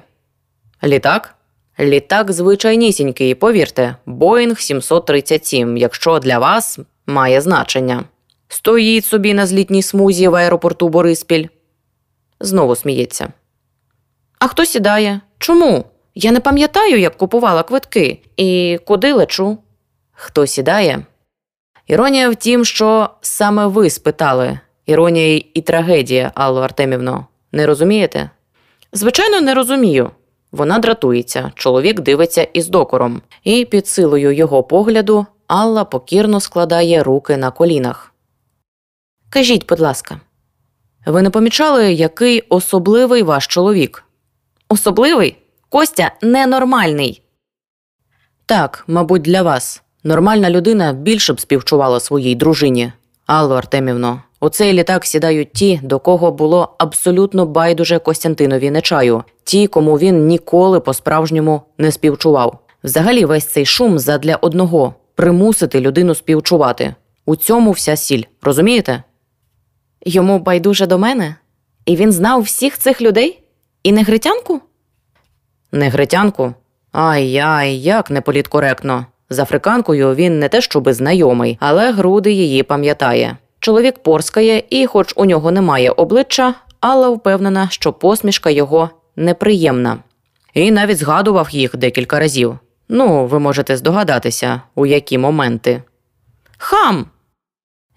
Літак? 0.84 1.36
Літак 1.80 2.32
звичайнісінький, 2.32 3.36
повірте, 3.36 3.96
Боїнг 4.06 4.60
737, 4.60 5.78
якщо 5.78 6.20
для 6.20 6.40
вас 6.40 6.80
має 7.08 7.42
значення. 7.42 8.04
Стоїть 8.48 9.06
собі 9.06 9.34
на 9.34 9.46
злітній 9.46 9.84
смузі 9.84 10.28
в 10.28 10.36
аеропорту 10.36 10.90
Бориспіль. 10.90 11.48
Знову 12.40 12.76
сміється. 12.76 13.34
А 14.40 14.48
хто 14.48 14.66
сідає? 14.66 15.22
Чому? 15.38 15.86
Я 16.16 16.32
не 16.32 16.40
пам'ятаю, 16.40 17.00
як 17.00 17.18
купувала 17.18 17.64
квитки 17.64 18.20
і 18.38 18.80
куди 18.86 19.14
лечу. 19.14 19.58
Хто 20.12 20.48
сідає? 20.48 21.06
Іронія 21.88 22.30
в 22.30 22.36
тім, 22.36 22.66
що 22.66 23.10
саме 23.22 23.68
ви 23.68 23.90
спитали. 23.90 24.60
Іронія 24.86 25.44
і 25.54 25.62
трагедія, 25.62 26.32
Алло 26.36 26.62
Артемівно. 26.62 27.28
Не 27.52 27.66
розумієте? 27.66 28.30
Звичайно, 28.94 29.42
не 29.42 29.54
розумію. 29.54 30.12
Вона 30.52 30.80
дратується, 30.80 31.52
чоловік 31.56 32.00
дивиться 32.00 32.44
із 32.44 32.68
докором, 32.68 33.22
і 33.44 33.66
під 33.66 33.88
силою 33.88 34.32
його 34.32 34.64
погляду 34.64 35.26
Алла 35.48 35.84
покірно 35.84 36.40
складає 36.40 37.04
руки 37.04 37.38
на 37.38 37.52
колінах. 37.52 38.14
Кажіть, 39.30 39.68
будь 39.68 39.80
ласка, 39.80 40.20
ви 41.06 41.22
не 41.22 41.30
помічали, 41.30 41.94
який 41.94 42.42
особливий 42.42 43.24
ваш 43.24 43.48
чоловік? 43.48 44.04
Особливий? 44.70 45.38
Костя 45.70 46.12
ненормальний. 46.22 47.22
Так, 48.46 48.84
мабуть, 48.88 49.22
для 49.22 49.42
вас. 49.42 49.82
Нормальна 50.04 50.50
людина 50.50 50.94
більше 50.94 51.34
б 51.34 51.40
співчувала 51.40 52.00
своїй 52.00 52.36
дружині. 52.36 52.94
Алло, 53.26 53.56
Артемівно, 53.56 54.24
у 54.42 54.50
цей 54.50 54.74
літак 54.74 55.06
сідають 55.06 55.54
ті, 55.54 55.80
до 55.84 56.00
кого 56.00 56.32
було 56.32 56.76
абсолютно 56.78 57.46
байдуже 57.46 58.00
Костянтинові 58.00 58.72
нечаю, 58.72 59.24
ті, 59.44 59.68
кому 59.68 59.98
він 59.98 60.28
ніколи 60.28 60.80
по-справжньому 60.80 61.62
не 61.78 61.92
співчував. 61.92 62.60
Взагалі, 62.84 63.26
весь 63.26 63.46
цей 63.46 63.66
шум 63.66 64.00
задля 64.00 64.36
одного 64.36 64.96
примусити 65.16 65.80
людину 65.80 66.16
співчувати. 66.16 66.96
У 67.26 67.36
цьому 67.36 67.72
вся 67.72 67.96
сіль, 67.96 68.24
розумієте? 68.42 69.04
Йому 70.06 70.40
байдуже 70.40 70.88
до 70.88 70.98
мене? 70.98 71.36
І 71.86 71.96
він 71.96 72.12
знав 72.12 72.42
всіх 72.42 72.78
цих 72.78 73.02
людей? 73.02 73.44
І 73.84 73.92
негритянку? 73.92 74.62
Негритянку? 75.72 76.54
Ай-яй, 76.92 77.82
як 77.82 78.12
неполіткоректно. 78.12 79.06
З 79.30 79.40
африканкою 79.40 80.16
він 80.16 80.40
не 80.40 80.50
те 80.50 80.62
щоби 80.62 80.94
знайомий, 80.94 81.58
але 81.60 81.92
груди 81.92 82.32
її 82.32 82.64
пам'ятає. 82.64 83.38
Чоловік 83.62 84.00
порскає, 84.00 84.64
і, 84.70 84.88
хоч 84.88 85.14
у 85.16 85.26
нього 85.26 85.52
немає 85.52 85.90
обличчя, 85.92 86.54
Алла 86.80 87.10
впевнена, 87.10 87.68
що 87.70 87.94
посмішка 87.94 88.50
його 88.50 88.90
неприємна. 89.16 89.98
І 90.54 90.72
навіть 90.72 90.98
згадував 90.98 91.50
їх 91.50 91.78
декілька 91.78 92.20
разів. 92.20 92.60
Ну, 92.90 93.26
ви 93.26 93.40
можете 93.40 93.78
здогадатися, 93.78 94.62
у 94.76 94.86
які 94.86 95.18
моменти. 95.18 95.84
Хам. 96.58 97.06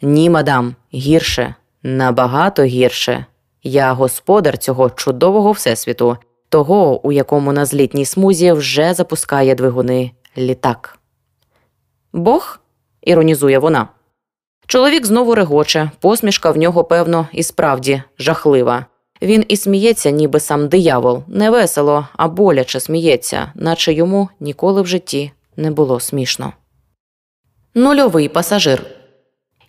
Ні, 0.03 0.31
мадам, 0.31 0.75
гірше, 0.95 1.55
набагато 1.83 2.63
гірше. 2.63 3.27
Я 3.63 3.93
господар 3.93 4.59
цього 4.59 4.91
чудового 4.91 5.53
всесвіту, 5.53 6.17
того, 6.49 7.07
у 7.07 7.13
якому 7.13 7.53
на 7.53 7.65
злітній 7.65 8.05
смузі 8.05 8.53
вже 8.53 8.95
запускає 8.95 9.55
двигуни 9.55 10.11
літак. 10.39 10.99
Бог? 12.13 12.61
іронізує 13.03 13.59
вона. 13.59 13.89
Чоловік 14.67 15.07
знову 15.07 15.35
регоче, 15.35 15.91
посмішка 16.01 16.51
в 16.51 16.57
нього, 16.57 16.85
певно, 16.85 17.29
і 17.33 17.43
справді 17.43 18.03
жахлива. 18.19 18.87
Він 19.23 19.45
і 19.49 19.57
сміється, 19.57 20.11
ніби 20.11 20.41
сам 20.41 20.69
диявол, 20.69 21.23
не 21.29 21.51
весело, 21.51 22.09
а 22.17 22.29
боляче 22.29 22.81
сміється, 22.81 23.53
наче 23.55 23.93
йому 23.93 24.29
ніколи 24.41 24.83
в 24.83 24.87
житті 24.87 25.33
не 25.57 25.71
було 25.71 26.01
смішно. 26.01 26.53
Нульовий 27.75 28.29
пасажир. 28.29 28.83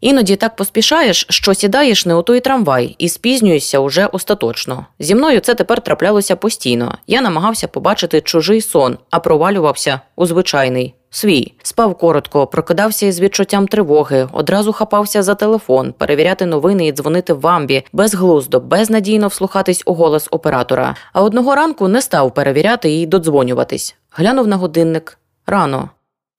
Іноді 0.01 0.35
так 0.35 0.55
поспішаєш, 0.55 1.25
що 1.29 1.53
сідаєш 1.53 2.05
не 2.05 2.15
у 2.15 2.21
той 2.21 2.39
трамвай 2.39 2.95
і 2.97 3.09
спізнюєшся 3.09 3.79
уже 3.79 4.05
остаточно. 4.05 4.85
Зі 4.99 5.15
мною 5.15 5.39
це 5.39 5.55
тепер 5.55 5.81
траплялося 5.81 6.35
постійно. 6.35 6.97
Я 7.07 7.21
намагався 7.21 7.67
побачити 7.67 8.21
чужий 8.21 8.61
сон, 8.61 8.97
а 9.09 9.19
провалювався 9.19 10.01
у 10.15 10.25
звичайний. 10.25 10.93
Свій 11.15 11.53
спав 11.63 11.95
коротко, 11.97 12.47
прокидався 12.47 13.05
із 13.05 13.19
відчуттям 13.19 13.67
тривоги, 13.67 14.27
одразу 14.33 14.73
хапався 14.73 15.23
за 15.23 15.35
телефон, 15.35 15.93
перевіряти 15.97 16.45
новини 16.45 16.87
і 16.87 16.91
дзвонити 16.91 17.33
в 17.33 17.47
амбі, 17.47 17.83
безглуздо, 17.93 18.59
безнадійно 18.59 19.27
вслухатись 19.27 19.83
у 19.85 19.93
голос 19.93 20.27
оператора. 20.31 20.95
А 21.13 21.21
одного 21.21 21.55
ранку 21.55 21.87
не 21.87 22.01
став 22.01 22.33
перевіряти 22.33 22.99
і 22.99 23.05
додзвонюватись. 23.05 23.95
Глянув 24.11 24.47
на 24.47 24.55
годинник 24.55 25.17
рано. 25.47 25.89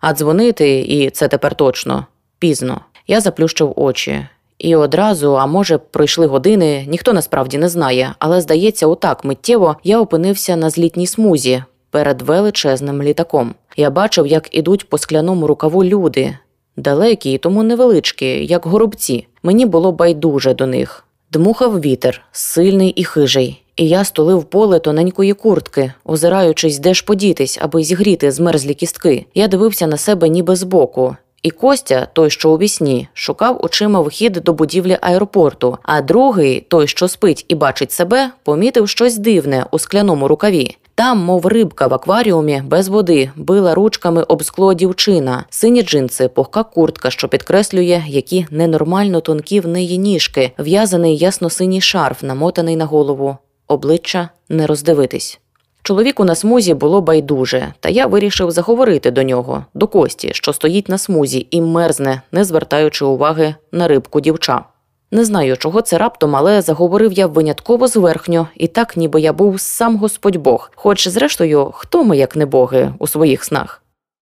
А 0.01 0.12
дзвонити, 0.12 0.81
і 0.81 1.11
це 1.11 1.29
тепер 1.29 1.55
точно 1.55 2.07
пізно. 2.39 2.81
Я 3.07 3.21
заплющив 3.21 3.73
очі. 3.77 4.27
І 4.59 4.77
одразу, 4.77 5.39
а 5.39 5.47
може, 5.47 5.79
пройшли 5.79 6.27
години, 6.27 6.85
ніхто 6.89 7.12
насправді 7.12 7.59
не 7.59 7.69
знає, 7.69 8.15
але 8.19 8.41
здається, 8.41 8.87
отак 8.87 9.25
миттєво 9.25 9.77
я 9.85 10.01
опинився 10.01 10.57
на 10.57 10.71
злітній 10.71 11.07
смузі 11.07 11.62
перед 11.97 12.23
величезним 12.23 13.03
літаком. 13.03 13.55
Я 13.77 13.91
бачив, 13.91 14.27
як 14.27 14.55
ідуть 14.55 14.89
по 14.89 14.99
скляному 14.99 15.47
рукаву 15.47 15.85
люди, 15.85 16.37
далекі 16.77 17.33
і 17.33 17.39
тому 17.39 17.63
невеличкі, 17.63 18.47
як 18.47 18.67
горобці. 18.67 19.27
Мені 19.43 19.67
було 19.67 19.93
байдуже 19.93 20.55
до 20.55 20.67
них. 20.67 21.05
Дмухав 21.33 21.81
вітер, 21.81 22.23
сильний 22.33 22.91
і 22.91 23.05
хижий, 23.05 23.63
і 23.77 23.89
я 23.89 24.05
стулив 24.05 24.45
поле 24.45 24.79
тоненької 24.79 25.33
куртки, 25.33 25.93
озираючись, 26.05 26.79
де 26.79 26.95
ж 26.95 27.05
подітись, 27.05 27.59
аби 27.63 27.83
зігріти 27.83 28.31
змерзлі 28.31 28.75
кістки. 28.75 29.27
Я 29.35 29.49
дивився 29.49 29.87
на 29.87 29.97
себе 29.97 30.29
ніби 30.29 30.57
збоку. 30.57 31.17
І 31.43 31.51
Костя, 31.51 32.09
той, 32.13 32.31
що 32.31 32.51
у 32.51 32.59
вісні, 32.59 33.09
шукав 33.15 33.65
очима 33.65 34.01
вхід 34.01 34.33
до 34.33 34.53
будівлі 34.53 34.99
аеропорту, 35.01 35.79
а 35.83 36.03
другий, 36.03 36.61
той, 36.61 36.87
що 36.87 37.09
спить 37.09 37.45
і 37.49 37.55
бачить 37.55 37.93
себе, 37.93 38.31
помітив 38.45 38.89
щось 38.89 39.19
дивне 39.19 39.67
у 39.71 39.79
скляному 39.79 40.29
рукаві. 40.29 40.77
Там, 40.97 41.19
мов 41.19 41.47
рибка 41.47 41.87
в 41.87 41.95
акваріумі, 41.95 42.63
без 42.67 42.89
води, 42.89 43.31
била 43.37 43.75
ручками 43.75 44.23
об 44.23 44.45
скло 44.45 44.75
дівчина, 44.75 45.45
сині 45.51 45.83
джинси, 45.83 46.29
пухка 46.29 46.63
куртка, 46.63 47.11
що 47.11 47.29
підкреслює, 47.29 48.03
які 48.07 48.47
ненормально 48.51 49.21
тонкі 49.21 49.61
в 49.61 49.69
неї 49.69 49.99
ніжки, 49.99 50.53
в'язаний 50.59 51.17
ясно-синій 51.17 51.81
шарф, 51.81 52.23
намотаний 52.23 52.77
на 52.77 52.85
голову, 52.85 53.37
обличчя 53.69 54.29
не 54.49 54.67
роздивитись. 54.67 55.41
Чоловіку 55.83 56.25
на 56.25 56.35
смузі 56.35 56.75
було 56.75 57.01
байдуже, 57.01 57.73
та 57.81 57.89
я 57.89 58.07
вирішив 58.07 58.51
заговорити 58.51 59.11
до 59.11 59.23
нього, 59.23 59.65
до 59.75 59.87
Кості, 59.87 60.31
що 60.33 60.53
стоїть 60.53 60.89
на 60.89 60.99
смузі 60.99 61.47
і 61.51 61.61
мерзне, 61.61 62.23
не 62.33 62.45
звертаючи 62.45 63.05
уваги 63.05 63.55
на 63.73 63.89
рибку 63.89 64.21
дівча. 64.21 64.65
Не 65.11 65.25
знаю, 65.25 65.57
чого 65.57 65.83
це 65.83 65.99
раптом, 65.99 66.37
але 66.37 66.62
заговорив 66.62 67.12
я 67.12 67.27
винятково 67.27 67.88
зверхньо, 67.88 68.49
і 68.55 68.66
так, 68.66 68.97
ніби 68.97 69.21
я 69.21 69.33
був 69.33 69.61
сам 69.61 69.97
Господь 69.97 70.37
Бог, 70.37 70.71
хоч, 70.75 71.09
зрештою, 71.09 71.71
хто 71.75 72.05
ми, 72.05 72.16
як 72.16 72.37
не 72.37 72.47
боги, 72.47 72.92
у 72.99 73.07
своїх 73.07 73.45
снах. 73.45 73.83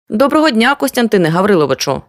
Доброго 0.09 0.49
дня, 0.49 0.75
Костянтине 0.75 1.29
Гавриловичу. 1.29 2.01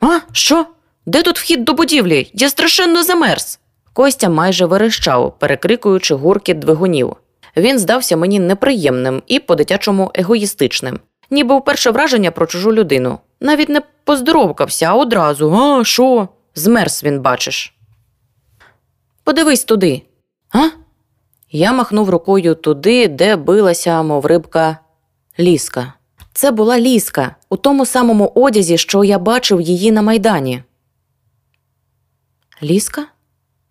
А, 0.00 0.18
що? 0.32 0.66
Де 1.06 1.22
тут 1.22 1.38
вхід 1.38 1.64
до 1.64 1.72
будівлі? 1.72 2.30
Я 2.34 2.48
страшенно 2.48 3.02
замерз. 3.02 3.60
Костя 3.92 4.28
майже 4.28 4.66
верещав, 4.66 5.38
перекрикуючи 5.38 6.14
гуркіт 6.14 6.58
двигунів. 6.58 7.16
Він 7.56 7.78
здався 7.78 8.16
мені 8.16 8.40
неприємним 8.40 9.22
і 9.26 9.38
по-дитячому 9.38 10.10
егоїстичним, 10.14 11.00
ніби 11.30 11.56
вперше 11.58 11.90
враження 11.90 12.30
про 12.30 12.46
чужу 12.46 12.72
людину. 12.72 13.18
Навіть 13.40 13.68
не 13.68 13.82
поздоровкався, 14.04 14.86
а 14.86 14.94
одразу 14.94 15.54
А, 15.54 15.84
що? 15.84 16.28
Змерз 16.54 17.04
він, 17.04 17.20
бачиш. 17.20 17.75
Подивись 19.26 19.64
туди. 19.64 20.02
А? 20.52 20.68
Я 21.50 21.72
махнув 21.72 22.10
рукою 22.10 22.54
туди, 22.54 23.08
де 23.08 23.36
билася, 23.36 24.02
мов 24.02 24.26
рибка, 24.26 24.78
ліска. 25.38 25.92
Це 26.32 26.50
була 26.50 26.80
ліска 26.80 27.36
у 27.48 27.56
тому 27.56 27.86
самому 27.86 28.32
одязі, 28.34 28.78
що 28.78 29.04
я 29.04 29.18
бачив 29.18 29.60
її 29.60 29.92
на 29.92 30.02
майдані. 30.02 30.62
Ліска? 32.62 33.06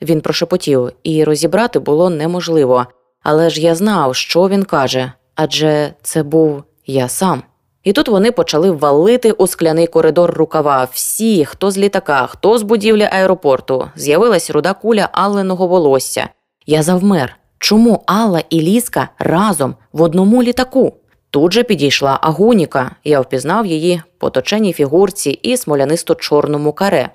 Він 0.02 0.22
прошепотів, 0.22 0.92
і 1.04 1.24
розібрати 1.24 1.80
було 1.80 2.10
неможливо. 2.10 2.86
Але 3.24 3.50
ж 3.50 3.62
я 3.62 3.76
знав, 3.76 4.16
що 4.16 4.50
він 4.50 4.64
каже 4.64 5.12
адже 5.36 5.94
це 6.02 6.24
був 6.24 6.64
я 6.86 7.10
сам. 7.10 7.44
І 7.86 7.94
тут 7.94 8.08
вони 8.08 8.32
почали 8.32 8.72
валити 8.72 9.32
у 9.32 9.48
скляний 9.48 9.88
коридор 9.88 10.32
рукава. 10.32 10.88
Всі, 10.92 11.46
хто 11.46 11.72
з 11.72 11.78
літака, 11.78 12.28
хто 12.28 12.58
з 12.58 12.64
будівлі 12.64 13.10
аеропорту, 13.12 13.88
з'явилась 13.96 14.50
руда 14.50 14.74
куля 14.74 15.10
Алленого 15.12 15.68
волосся. 15.68 16.30
Я 16.66 16.84
завмер. 16.84 17.38
Чому 17.60 18.04
Алла 18.06 18.44
і 18.50 18.62
Ліска 18.62 19.10
разом 19.20 19.76
в 19.94 20.02
одному 20.02 20.44
літаку? 20.44 20.94
Тут 21.30 21.54
же 21.54 21.64
підійшла 21.64 22.20
Агуніка. 22.22 22.92
Я 23.04 23.22
впізнав 23.22 23.66
її 23.66 24.02
по 24.18 24.30
точеній 24.30 24.74
фігурці 24.74 25.30
і 25.30 25.58
смолянисто 25.58 26.16
чорному 26.16 26.74
каре. 26.74 27.10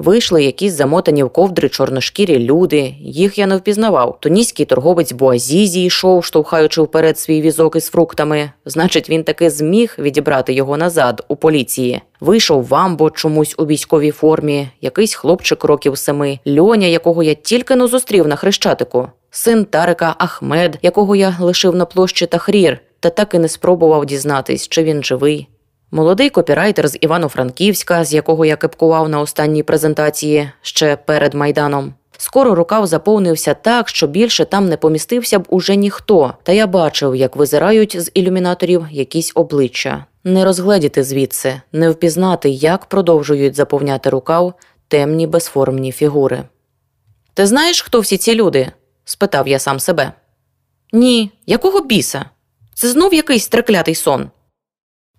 Вийшли 0.00 0.44
якісь 0.44 0.72
замотані 0.72 1.22
в 1.22 1.30
ковдри 1.30 1.68
чорношкірі 1.68 2.38
люди, 2.38 2.94
їх 3.00 3.38
я 3.38 3.46
не 3.46 3.56
впізнавав. 3.56 4.18
Туніський 4.20 4.66
торговець 4.66 5.12
Буазізі 5.12 5.84
йшов, 5.84 6.24
штовхаючи 6.24 6.82
вперед 6.82 7.18
свій 7.18 7.40
візок 7.40 7.76
із 7.76 7.86
фруктами. 7.86 8.50
Значить, 8.64 9.10
він 9.10 9.24
таки 9.24 9.50
зміг 9.50 9.96
відібрати 9.98 10.52
його 10.52 10.76
назад 10.76 11.24
у 11.28 11.36
поліції. 11.36 12.00
Вийшов 12.20 12.66
вамбо 12.66 13.10
чомусь 13.10 13.54
у 13.58 13.66
військовій 13.66 14.10
формі, 14.10 14.68
якийсь 14.80 15.14
хлопчик 15.14 15.64
років 15.64 15.98
семи, 15.98 16.38
льоня, 16.58 16.86
якого 16.86 17.22
я 17.22 17.34
тільки 17.34 17.76
не 17.76 17.86
зустрів 17.86 18.28
на 18.28 18.36
хрещатику, 18.36 19.08
син 19.30 19.64
Тарика 19.64 20.14
Ахмед, 20.18 20.78
якого 20.82 21.16
я 21.16 21.36
лишив 21.40 21.74
на 21.74 21.84
площі 21.84 22.26
Тахрір, 22.26 22.78
та 23.00 23.10
так 23.10 23.34
і 23.34 23.38
не 23.38 23.48
спробував 23.48 24.06
дізнатись, 24.06 24.68
чи 24.68 24.82
він 24.82 25.04
живий. 25.04 25.48
Молодий 25.92 26.30
копірайтер 26.30 26.88
з 26.88 26.98
Івано-Франківська, 27.00 28.04
з 28.04 28.14
якого 28.14 28.44
я 28.44 28.56
кепкував 28.56 29.08
на 29.08 29.20
останній 29.20 29.62
презентації 29.62 30.50
ще 30.62 30.96
перед 30.96 31.34
майданом. 31.34 31.94
Скоро 32.18 32.54
рукав 32.54 32.86
заповнився 32.86 33.54
так, 33.54 33.88
що 33.88 34.06
більше 34.06 34.44
там 34.44 34.68
не 34.68 34.76
помістився 34.76 35.38
б 35.38 35.46
уже 35.48 35.76
ніхто, 35.76 36.34
та 36.42 36.52
я 36.52 36.66
бачив, 36.66 37.16
як 37.16 37.36
визирають 37.36 38.00
з 38.00 38.10
ілюмінаторів 38.14 38.86
якісь 38.90 39.32
обличчя. 39.34 40.04
Не 40.24 40.44
розгледіти 40.44 41.04
звідси, 41.04 41.60
не 41.72 41.90
впізнати, 41.90 42.50
як 42.50 42.86
продовжують 42.86 43.54
заповняти 43.54 44.10
рукав 44.10 44.54
темні 44.88 45.26
безформні 45.26 45.92
фігури. 45.92 46.42
Ти 47.34 47.46
знаєш, 47.46 47.82
хто 47.82 48.00
всі 48.00 48.16
ці 48.16 48.34
люди? 48.34 48.72
спитав 49.04 49.48
я 49.48 49.58
сам 49.58 49.80
себе. 49.80 50.12
Ні, 50.92 51.30
якого 51.46 51.80
біса? 51.80 52.24
Це 52.74 52.88
знов 52.88 53.14
якийсь 53.14 53.48
треклятий 53.48 53.94
сон. 53.94 54.30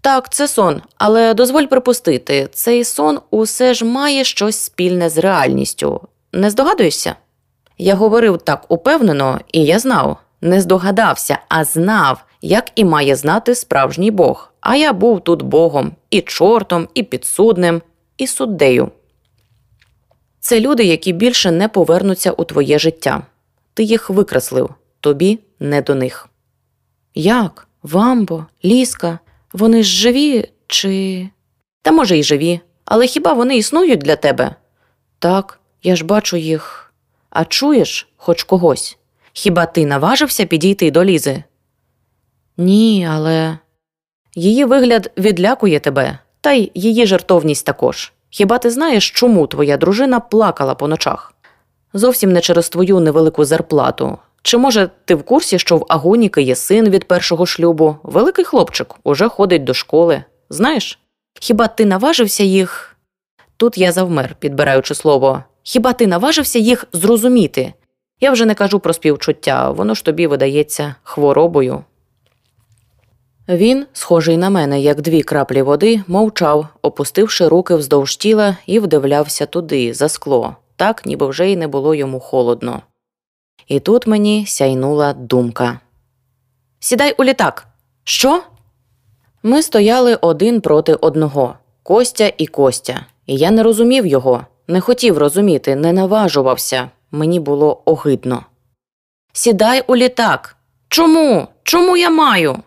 Так, 0.01 0.33
це 0.33 0.47
сон, 0.47 0.81
але 0.97 1.33
дозволь 1.33 1.65
припустити, 1.65 2.49
цей 2.53 2.83
сон 2.83 3.19
усе 3.29 3.73
ж 3.73 3.85
має 3.85 4.23
щось 4.23 4.57
спільне 4.57 5.09
з 5.09 5.17
реальністю. 5.17 6.01
Не 6.33 6.49
здогадуєшся? 6.49 7.15
Я 7.77 7.95
говорив 7.95 8.37
так 8.37 8.65
упевнено, 8.69 9.39
і 9.53 9.65
я 9.65 9.79
знав, 9.79 10.17
не 10.41 10.61
здогадався, 10.61 11.37
а 11.49 11.63
знав, 11.63 12.23
як 12.41 12.71
і 12.75 12.85
має 12.85 13.15
знати 13.15 13.55
справжній 13.55 14.11
Бог. 14.11 14.53
А 14.61 14.75
я 14.75 14.93
був 14.93 15.21
тут 15.21 15.41
Богом, 15.41 15.91
і 16.09 16.21
чортом, 16.21 16.87
і 16.93 17.03
підсудним, 17.03 17.81
і 18.17 18.27
суддею. 18.27 18.91
Це 20.39 20.59
люди, 20.59 20.83
які 20.83 21.13
більше 21.13 21.51
не 21.51 21.67
повернуться 21.67 22.31
у 22.31 22.43
твоє 22.43 22.79
життя. 22.79 23.21
Ти 23.73 23.83
їх 23.83 24.09
викреслив, 24.09 24.69
тобі 24.99 25.39
не 25.59 25.81
до 25.81 25.95
них. 25.95 26.29
Як? 27.15 27.67
Вамбо, 27.83 28.45
ліска, 28.65 29.19
вони 29.53 29.83
ж 29.83 29.97
живі 29.97 30.49
чи. 30.67 31.29
Та 31.81 31.91
може, 31.91 32.17
й 32.17 32.23
живі, 32.23 32.59
але 32.85 33.07
хіба 33.07 33.33
вони 33.33 33.57
існують 33.57 33.99
для 33.99 34.15
тебе? 34.15 34.55
Так, 35.19 35.59
я 35.83 35.95
ж 35.95 36.05
бачу 36.05 36.37
їх. 36.37 36.93
А 37.29 37.45
чуєш 37.45 38.07
хоч 38.17 38.43
когось? 38.43 38.97
Хіба 39.33 39.65
ти 39.65 39.85
наважився 39.85 40.45
підійти 40.45 40.91
до 40.91 41.03
Лізи? 41.03 41.43
Ні, 42.57 43.07
але 43.11 43.57
її 44.35 44.65
вигляд 44.65 45.11
відлякує 45.17 45.79
тебе, 45.79 46.19
та 46.41 46.51
й 46.51 46.71
її 46.75 47.05
жертовність 47.05 47.65
також. 47.65 48.13
Хіба 48.29 48.57
ти 48.57 48.69
знаєш, 48.69 49.11
чому 49.11 49.47
твоя 49.47 49.77
дружина 49.77 50.19
плакала 50.19 50.75
по 50.75 50.87
ночах? 50.87 51.33
Зовсім 51.93 52.31
не 52.31 52.41
через 52.41 52.69
твою 52.69 52.99
невелику 52.99 53.45
зарплату. 53.45 54.17
Чи 54.41 54.57
може 54.57 54.89
ти 55.05 55.15
в 55.15 55.23
курсі, 55.23 55.59
що 55.59 55.77
в 55.77 55.85
Агоніки 55.89 56.41
є 56.41 56.55
син 56.55 56.89
від 56.89 57.07
першого 57.07 57.45
шлюбу, 57.45 57.95
великий 58.03 58.45
хлопчик, 58.45 58.95
уже 59.03 59.29
ходить 59.29 59.63
до 59.63 59.73
школи. 59.73 60.23
Знаєш? 60.49 60.99
Хіба 61.39 61.67
ти 61.67 61.85
наважився 61.85 62.43
їх? 62.43 62.97
Тут 63.57 63.77
я 63.77 63.91
завмер, 63.91 64.35
підбираючи 64.39 64.95
слово. 64.95 65.43
Хіба 65.63 65.93
ти 65.93 66.07
наважився 66.07 66.59
їх 66.59 66.85
зрозуміти? 66.93 67.73
Я 68.21 68.31
вже 68.31 68.45
не 68.45 68.55
кажу 68.55 68.79
про 68.79 68.93
співчуття, 68.93 69.71
воно 69.71 69.93
ж 69.93 70.05
тобі 70.05 70.27
видається 70.27 70.95
хворобою. 71.03 71.83
Він, 73.49 73.85
схожий 73.93 74.37
на 74.37 74.49
мене, 74.49 74.81
як 74.81 75.01
дві 75.01 75.21
краплі 75.21 75.61
води, 75.61 76.03
мовчав, 76.07 76.67
опустивши 76.81 77.47
руки 77.47 77.75
вздовж 77.75 78.15
тіла 78.15 78.57
і 78.65 78.79
вдивлявся 78.79 79.45
туди, 79.45 79.93
за 79.93 80.09
скло, 80.09 80.55
так 80.75 81.05
ніби 81.05 81.27
вже 81.27 81.51
й 81.51 81.55
не 81.55 81.67
було 81.67 81.95
йому 81.95 82.19
холодно. 82.19 82.81
І 83.67 83.79
тут 83.79 84.07
мені 84.07 84.45
сяйнула 84.45 85.13
думка. 85.13 85.79
Сідай 86.79 87.15
у 87.17 87.23
літак. 87.23 87.67
Що? 88.03 88.43
Ми 89.43 89.63
стояли 89.63 90.15
один 90.15 90.61
проти 90.61 90.93
одного 90.93 91.55
Костя 91.83 92.33
і 92.37 92.47
Костя, 92.47 93.05
і 93.25 93.35
я 93.35 93.51
не 93.51 93.63
розумів 93.63 94.05
його, 94.05 94.45
не 94.67 94.81
хотів 94.81 95.17
розуміти, 95.17 95.75
не 95.75 95.93
наважувався. 95.93 96.89
Мені 97.11 97.39
було 97.39 97.81
огидно. 97.85 98.45
Сідай 99.33 99.83
у 99.87 99.95
літак. 99.95 100.55
Чому? 100.87 101.47
Чому 101.63 101.97
я 101.97 102.09
маю? 102.09 102.57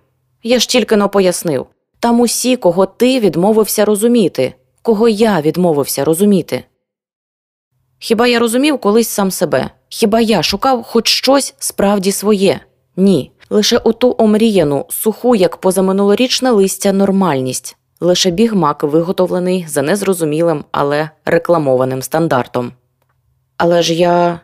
Я 0.42 0.58
ж 0.58 0.68
тільки 0.68 0.96
но 0.96 1.08
пояснив 1.08 1.66
там 2.04 2.20
усі, 2.20 2.56
кого 2.56 2.86
ти 2.86 3.20
відмовився 3.20 3.84
розуміти, 3.84 4.54
кого 4.82 5.08
я 5.08 5.40
відмовився 5.40 6.04
розуміти. 6.04 6.64
Хіба 7.98 8.26
я 8.26 8.38
розумів 8.38 8.78
колись 8.78 9.08
сам 9.08 9.30
себе? 9.30 9.70
Хіба 9.96 10.20
я 10.20 10.42
шукав 10.42 10.82
хоч 10.82 11.08
щось 11.08 11.54
справді 11.58 12.12
своє? 12.12 12.60
Ні. 12.96 13.32
Лише 13.50 13.78
оту 13.78 14.14
омріяну, 14.18 14.86
суху, 14.88 15.34
як 15.34 15.56
позаминулорічне 15.56 16.50
листя, 16.50 16.92
нормальність, 16.92 17.76
лише 18.00 18.30
бігмак, 18.30 18.82
виготовлений 18.82 19.66
за 19.68 19.82
незрозумілим, 19.82 20.64
але 20.72 21.10
рекламованим 21.24 22.02
стандартом. 22.02 22.72
Але 23.56 23.82
ж 23.82 23.94
я. 23.94 24.40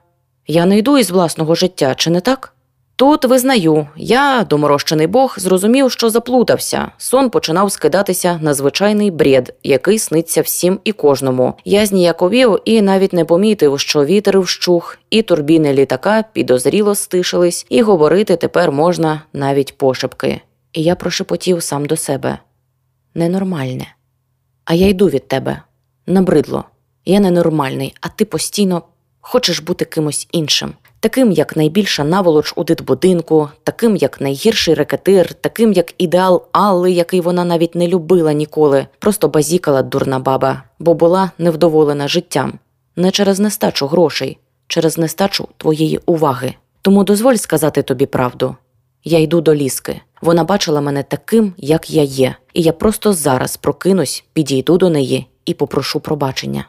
я 0.47 0.67
не 0.67 0.79
йду 0.79 0.99
із 0.99 1.11
власного 1.11 1.55
життя, 1.55 1.95
чи 1.95 2.11
не 2.11 2.21
так? 2.21 2.55
Тут 3.01 3.25
визнаю, 3.25 3.89
я, 3.97 4.47
доморощений 4.51 5.07
Бог, 5.07 5.35
зрозумів, 5.39 5.93
що 5.93 6.11
заплутався. 6.11 6.91
Сон 6.99 7.31
починав 7.31 7.73
скидатися 7.73 8.39
на 8.43 8.55
звичайний 8.55 9.11
бред, 9.11 9.55
який 9.63 9.99
сниться 9.99 10.43
всім 10.43 10.81
і 10.85 10.93
кожному. 10.93 11.55
Я 11.65 11.87
зніяковів 11.87 12.59
і 12.65 12.83
навіть 12.83 13.13
не 13.13 13.25
помітив, 13.25 13.81
що 13.81 14.05
вітер 14.05 14.41
вщух, 14.41 14.99
і 15.11 15.23
турбіни 15.23 15.73
літака 15.73 16.25
підозріло 16.33 16.95
стишились, 16.95 17.67
і 17.69 17.83
говорити 17.83 18.37
тепер 18.37 18.73
можна 18.73 19.23
навіть 19.33 19.79
пошепки. 19.79 20.41
І 20.73 20.83
я 20.83 20.95
прошепотів 20.95 21.63
сам 21.63 21.87
до 21.87 21.97
себе 21.97 22.39
ненормальне. 23.15 23.87
А 24.65 24.75
я 24.75 24.89
йду 24.89 25.09
від 25.09 25.29
тебе. 25.29 25.63
Набридло. 26.07 26.65
Я 27.05 27.21
ненормальний, 27.21 27.95
а 28.01 28.09
ти 28.09 28.25
постійно 28.25 28.83
хочеш 29.21 29.61
бути 29.61 29.85
кимось 29.85 30.29
іншим 30.33 30.73
таким 31.01 31.33
як 31.33 31.57
найбільша 31.57 32.05
наволоч 32.05 32.53
у 32.57 32.65
дитбудинку, 32.65 33.49
таким 33.65 33.97
як 33.97 34.21
найгірший 34.21 34.75
рекетир, 34.75 35.35
таким 35.35 35.73
як 35.73 35.95
ідеал 35.99 36.43
Алли, 36.53 36.93
який 36.93 37.21
вона 37.21 37.45
навіть 37.45 37.75
не 37.75 37.89
любила 37.89 38.33
ніколи, 38.33 38.87
просто 38.99 39.29
базікала 39.29 39.83
дурна 39.83 40.19
баба, 40.19 40.63
бо 40.79 40.95
була 40.95 41.31
невдоволена 41.39 42.09
життям, 42.09 42.59
не 42.97 43.11
через 43.11 43.41
нестачу 43.41 43.87
грошей, 43.87 44.39
через 44.67 44.99
нестачу 44.99 45.49
твоєї 45.57 46.01
уваги. 46.07 46.55
Тому 46.83 47.05
дозволь 47.05 47.35
сказати 47.35 47.83
тобі 47.83 48.07
правду. 48.07 48.57
Я 49.05 49.19
йду 49.19 49.41
до 49.41 49.55
ліски. 49.55 50.01
Вона 50.23 50.45
бачила 50.45 50.81
мене 50.81 51.03
таким, 51.03 51.55
як 51.57 51.91
я 51.91 52.03
є, 52.03 52.35
і 52.55 52.63
я 52.63 52.73
просто 52.73 53.13
зараз 53.13 53.57
прокинусь, 53.57 54.25
підійду 54.33 54.79
до 54.79 54.91
неї 54.91 55.27
і 55.45 55.55
попрошу 55.55 56.01
пробачення. 56.01 56.67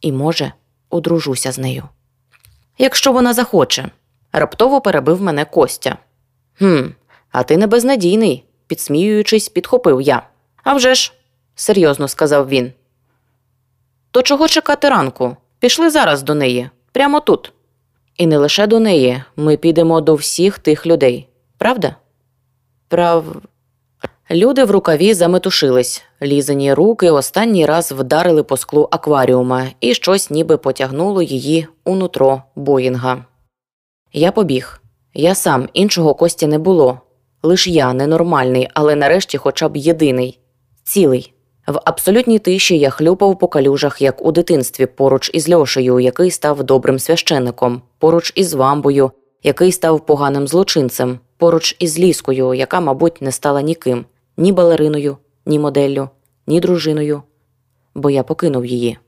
І, 0.00 0.12
може, 0.12 0.52
одружуся 0.90 1.52
з 1.52 1.58
нею 1.58 1.82
якщо 2.78 3.12
вона 3.12 3.34
захоче. 3.34 3.90
Раптово 4.32 4.80
перебив 4.80 5.22
мене 5.22 5.44
Костя. 5.44 5.96
«Хм, 6.58 6.82
а 7.30 7.42
ти 7.42 7.56
не 7.56 7.66
безнадійний, 7.66 8.44
підсміюючись, 8.66 9.48
підхопив 9.48 10.00
я. 10.00 10.22
«А 10.64 10.74
вже 10.74 10.94
ж»,– 10.94 11.12
серйозно 11.54 12.08
сказав 12.08 12.48
він. 12.48 12.72
То 14.10 14.22
чого 14.22 14.48
чекати 14.48 14.88
ранку? 14.88 15.36
Пішли 15.58 15.90
зараз 15.90 16.22
до 16.22 16.34
неї, 16.34 16.70
прямо 16.92 17.20
тут. 17.20 17.52
І 18.16 18.26
не 18.26 18.38
лише 18.38 18.66
до 18.66 18.80
неї, 18.80 19.22
ми 19.36 19.56
підемо 19.56 20.00
до 20.00 20.14
всіх 20.14 20.58
тих 20.58 20.86
людей, 20.86 21.28
правда? 21.58 21.96
Прав. 22.88 23.42
Люди 24.30 24.64
в 24.64 24.70
рукаві 24.70 25.14
заметушились, 25.14 26.02
лізані 26.22 26.74
руки 26.74 27.10
останній 27.10 27.66
раз 27.66 27.92
вдарили 27.92 28.42
по 28.42 28.56
склу 28.56 28.88
акваріума, 28.90 29.66
і 29.80 29.94
щось 29.94 30.30
ніби 30.30 30.56
потягнуло 30.56 31.22
її 31.22 31.66
у 31.84 31.94
нутро 31.94 32.42
Боїнга. 32.56 33.24
Я 34.12 34.32
побіг. 34.32 34.80
Я 35.14 35.34
сам 35.34 35.68
іншого 35.72 36.14
кості 36.14 36.46
не 36.46 36.58
було. 36.58 37.00
Лиш 37.42 37.66
я 37.66 37.92
ненормальний, 37.92 38.68
але 38.74 38.94
нарешті 38.94 39.38
хоча 39.38 39.68
б 39.68 39.76
єдиний, 39.76 40.38
цілий. 40.84 41.32
В 41.66 41.80
абсолютній 41.84 42.38
тиші 42.38 42.78
я 42.78 42.90
хлюпав 42.90 43.38
по 43.38 43.48
калюжах, 43.48 44.02
як 44.02 44.26
у 44.26 44.32
дитинстві, 44.32 44.86
поруч 44.86 45.30
із 45.34 45.50
Льошею, 45.50 46.00
який 46.00 46.30
став 46.30 46.64
добрим 46.64 46.98
священником, 46.98 47.82
поруч 47.98 48.32
із 48.34 48.54
вамбою, 48.54 49.10
який 49.42 49.72
став 49.72 50.06
поганим 50.06 50.48
злочинцем, 50.48 51.18
поруч 51.36 51.76
із 51.78 51.98
ліскою, 51.98 52.54
яка, 52.54 52.80
мабуть, 52.80 53.22
не 53.22 53.32
стала 53.32 53.62
ніким 53.62 54.04
ні 54.36 54.52
балериною, 54.52 55.16
ні 55.46 55.58
моделлю, 55.58 56.08
ні 56.46 56.60
дружиною, 56.60 57.22
бо 57.94 58.10
я 58.10 58.22
покинув 58.22 58.66
її. 58.66 58.98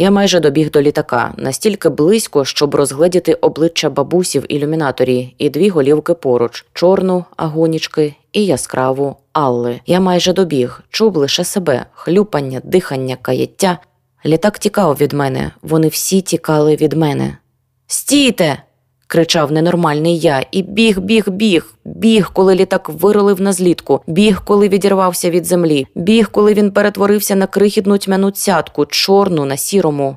Я 0.00 0.10
майже 0.10 0.40
добіг 0.40 0.70
до 0.70 0.82
літака 0.82 1.34
настільки 1.36 1.88
близько, 1.88 2.44
щоб 2.44 2.74
розгледіти 2.74 3.34
обличчя 3.34 3.90
бабусі 3.90 4.38
в 4.38 4.52
ілюмінаторі 4.52 5.34
і 5.38 5.50
дві 5.50 5.68
голівки 5.68 6.14
поруч 6.14 6.66
чорну 6.72 7.24
агонічки 7.36 8.14
і 8.32 8.46
яскраву 8.46 9.16
Алли. 9.32 9.80
Я 9.86 10.00
майже 10.00 10.32
добіг, 10.32 10.80
чув 10.88 11.16
лише 11.16 11.44
себе, 11.44 11.86
хлюпання, 11.92 12.60
дихання, 12.64 13.16
каяття. 13.22 13.78
Літак 14.26 14.58
тікав 14.58 14.96
від 15.00 15.12
мене, 15.12 15.50
вони 15.62 15.88
всі 15.88 16.20
тікали 16.20 16.76
від 16.76 16.92
мене. 16.92 17.38
Стійте! 17.86 18.62
Кричав 19.08 19.52
ненормальний 19.52 20.18
я, 20.18 20.46
і 20.50 20.62
біг, 20.62 21.00
біг, 21.00 21.28
біг, 21.28 21.74
біг, 21.84 22.30
коли 22.32 22.54
літак 22.54 22.88
виролив 22.88 23.40
на 23.40 23.52
злітку, 23.52 24.00
біг, 24.06 24.42
коли 24.44 24.68
відірвався 24.68 25.30
від 25.30 25.44
землі, 25.44 25.86
біг, 25.94 26.30
коли 26.30 26.54
він 26.54 26.70
перетворився 26.70 27.34
на 27.34 27.46
крихітну 27.46 27.98
тьмяну 27.98 28.30
цятку, 28.30 28.86
чорну 28.86 29.44
на 29.44 29.56
сірому. 29.56 30.16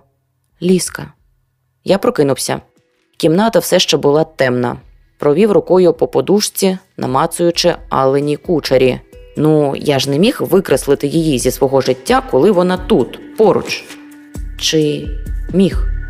Ліска. 0.62 1.14
Я 1.84 1.98
прокинувся. 1.98 2.62
Кімната 3.18 3.60
все 3.60 3.80
ще 3.80 3.98
була 3.98 4.24
темна. 4.24 4.78
Провів 5.20 5.52
рукою 5.52 5.94
по 5.94 6.08
подушці, 6.08 6.78
намацуючи 6.98 7.76
Алені 7.90 8.38
кучері. 8.38 9.00
Ну, 9.38 9.76
я 9.76 10.00
ж 10.00 10.10
не 10.10 10.20
міг 10.20 10.38
викреслити 10.40 11.08
її 11.08 11.40
зі 11.40 11.52
свого 11.52 11.82
життя, 11.82 12.24
коли 12.32 12.52
вона 12.52 12.78
тут, 12.78 13.38
поруч. 13.38 13.84
Чи 14.60 15.08
міг? 15.54 16.01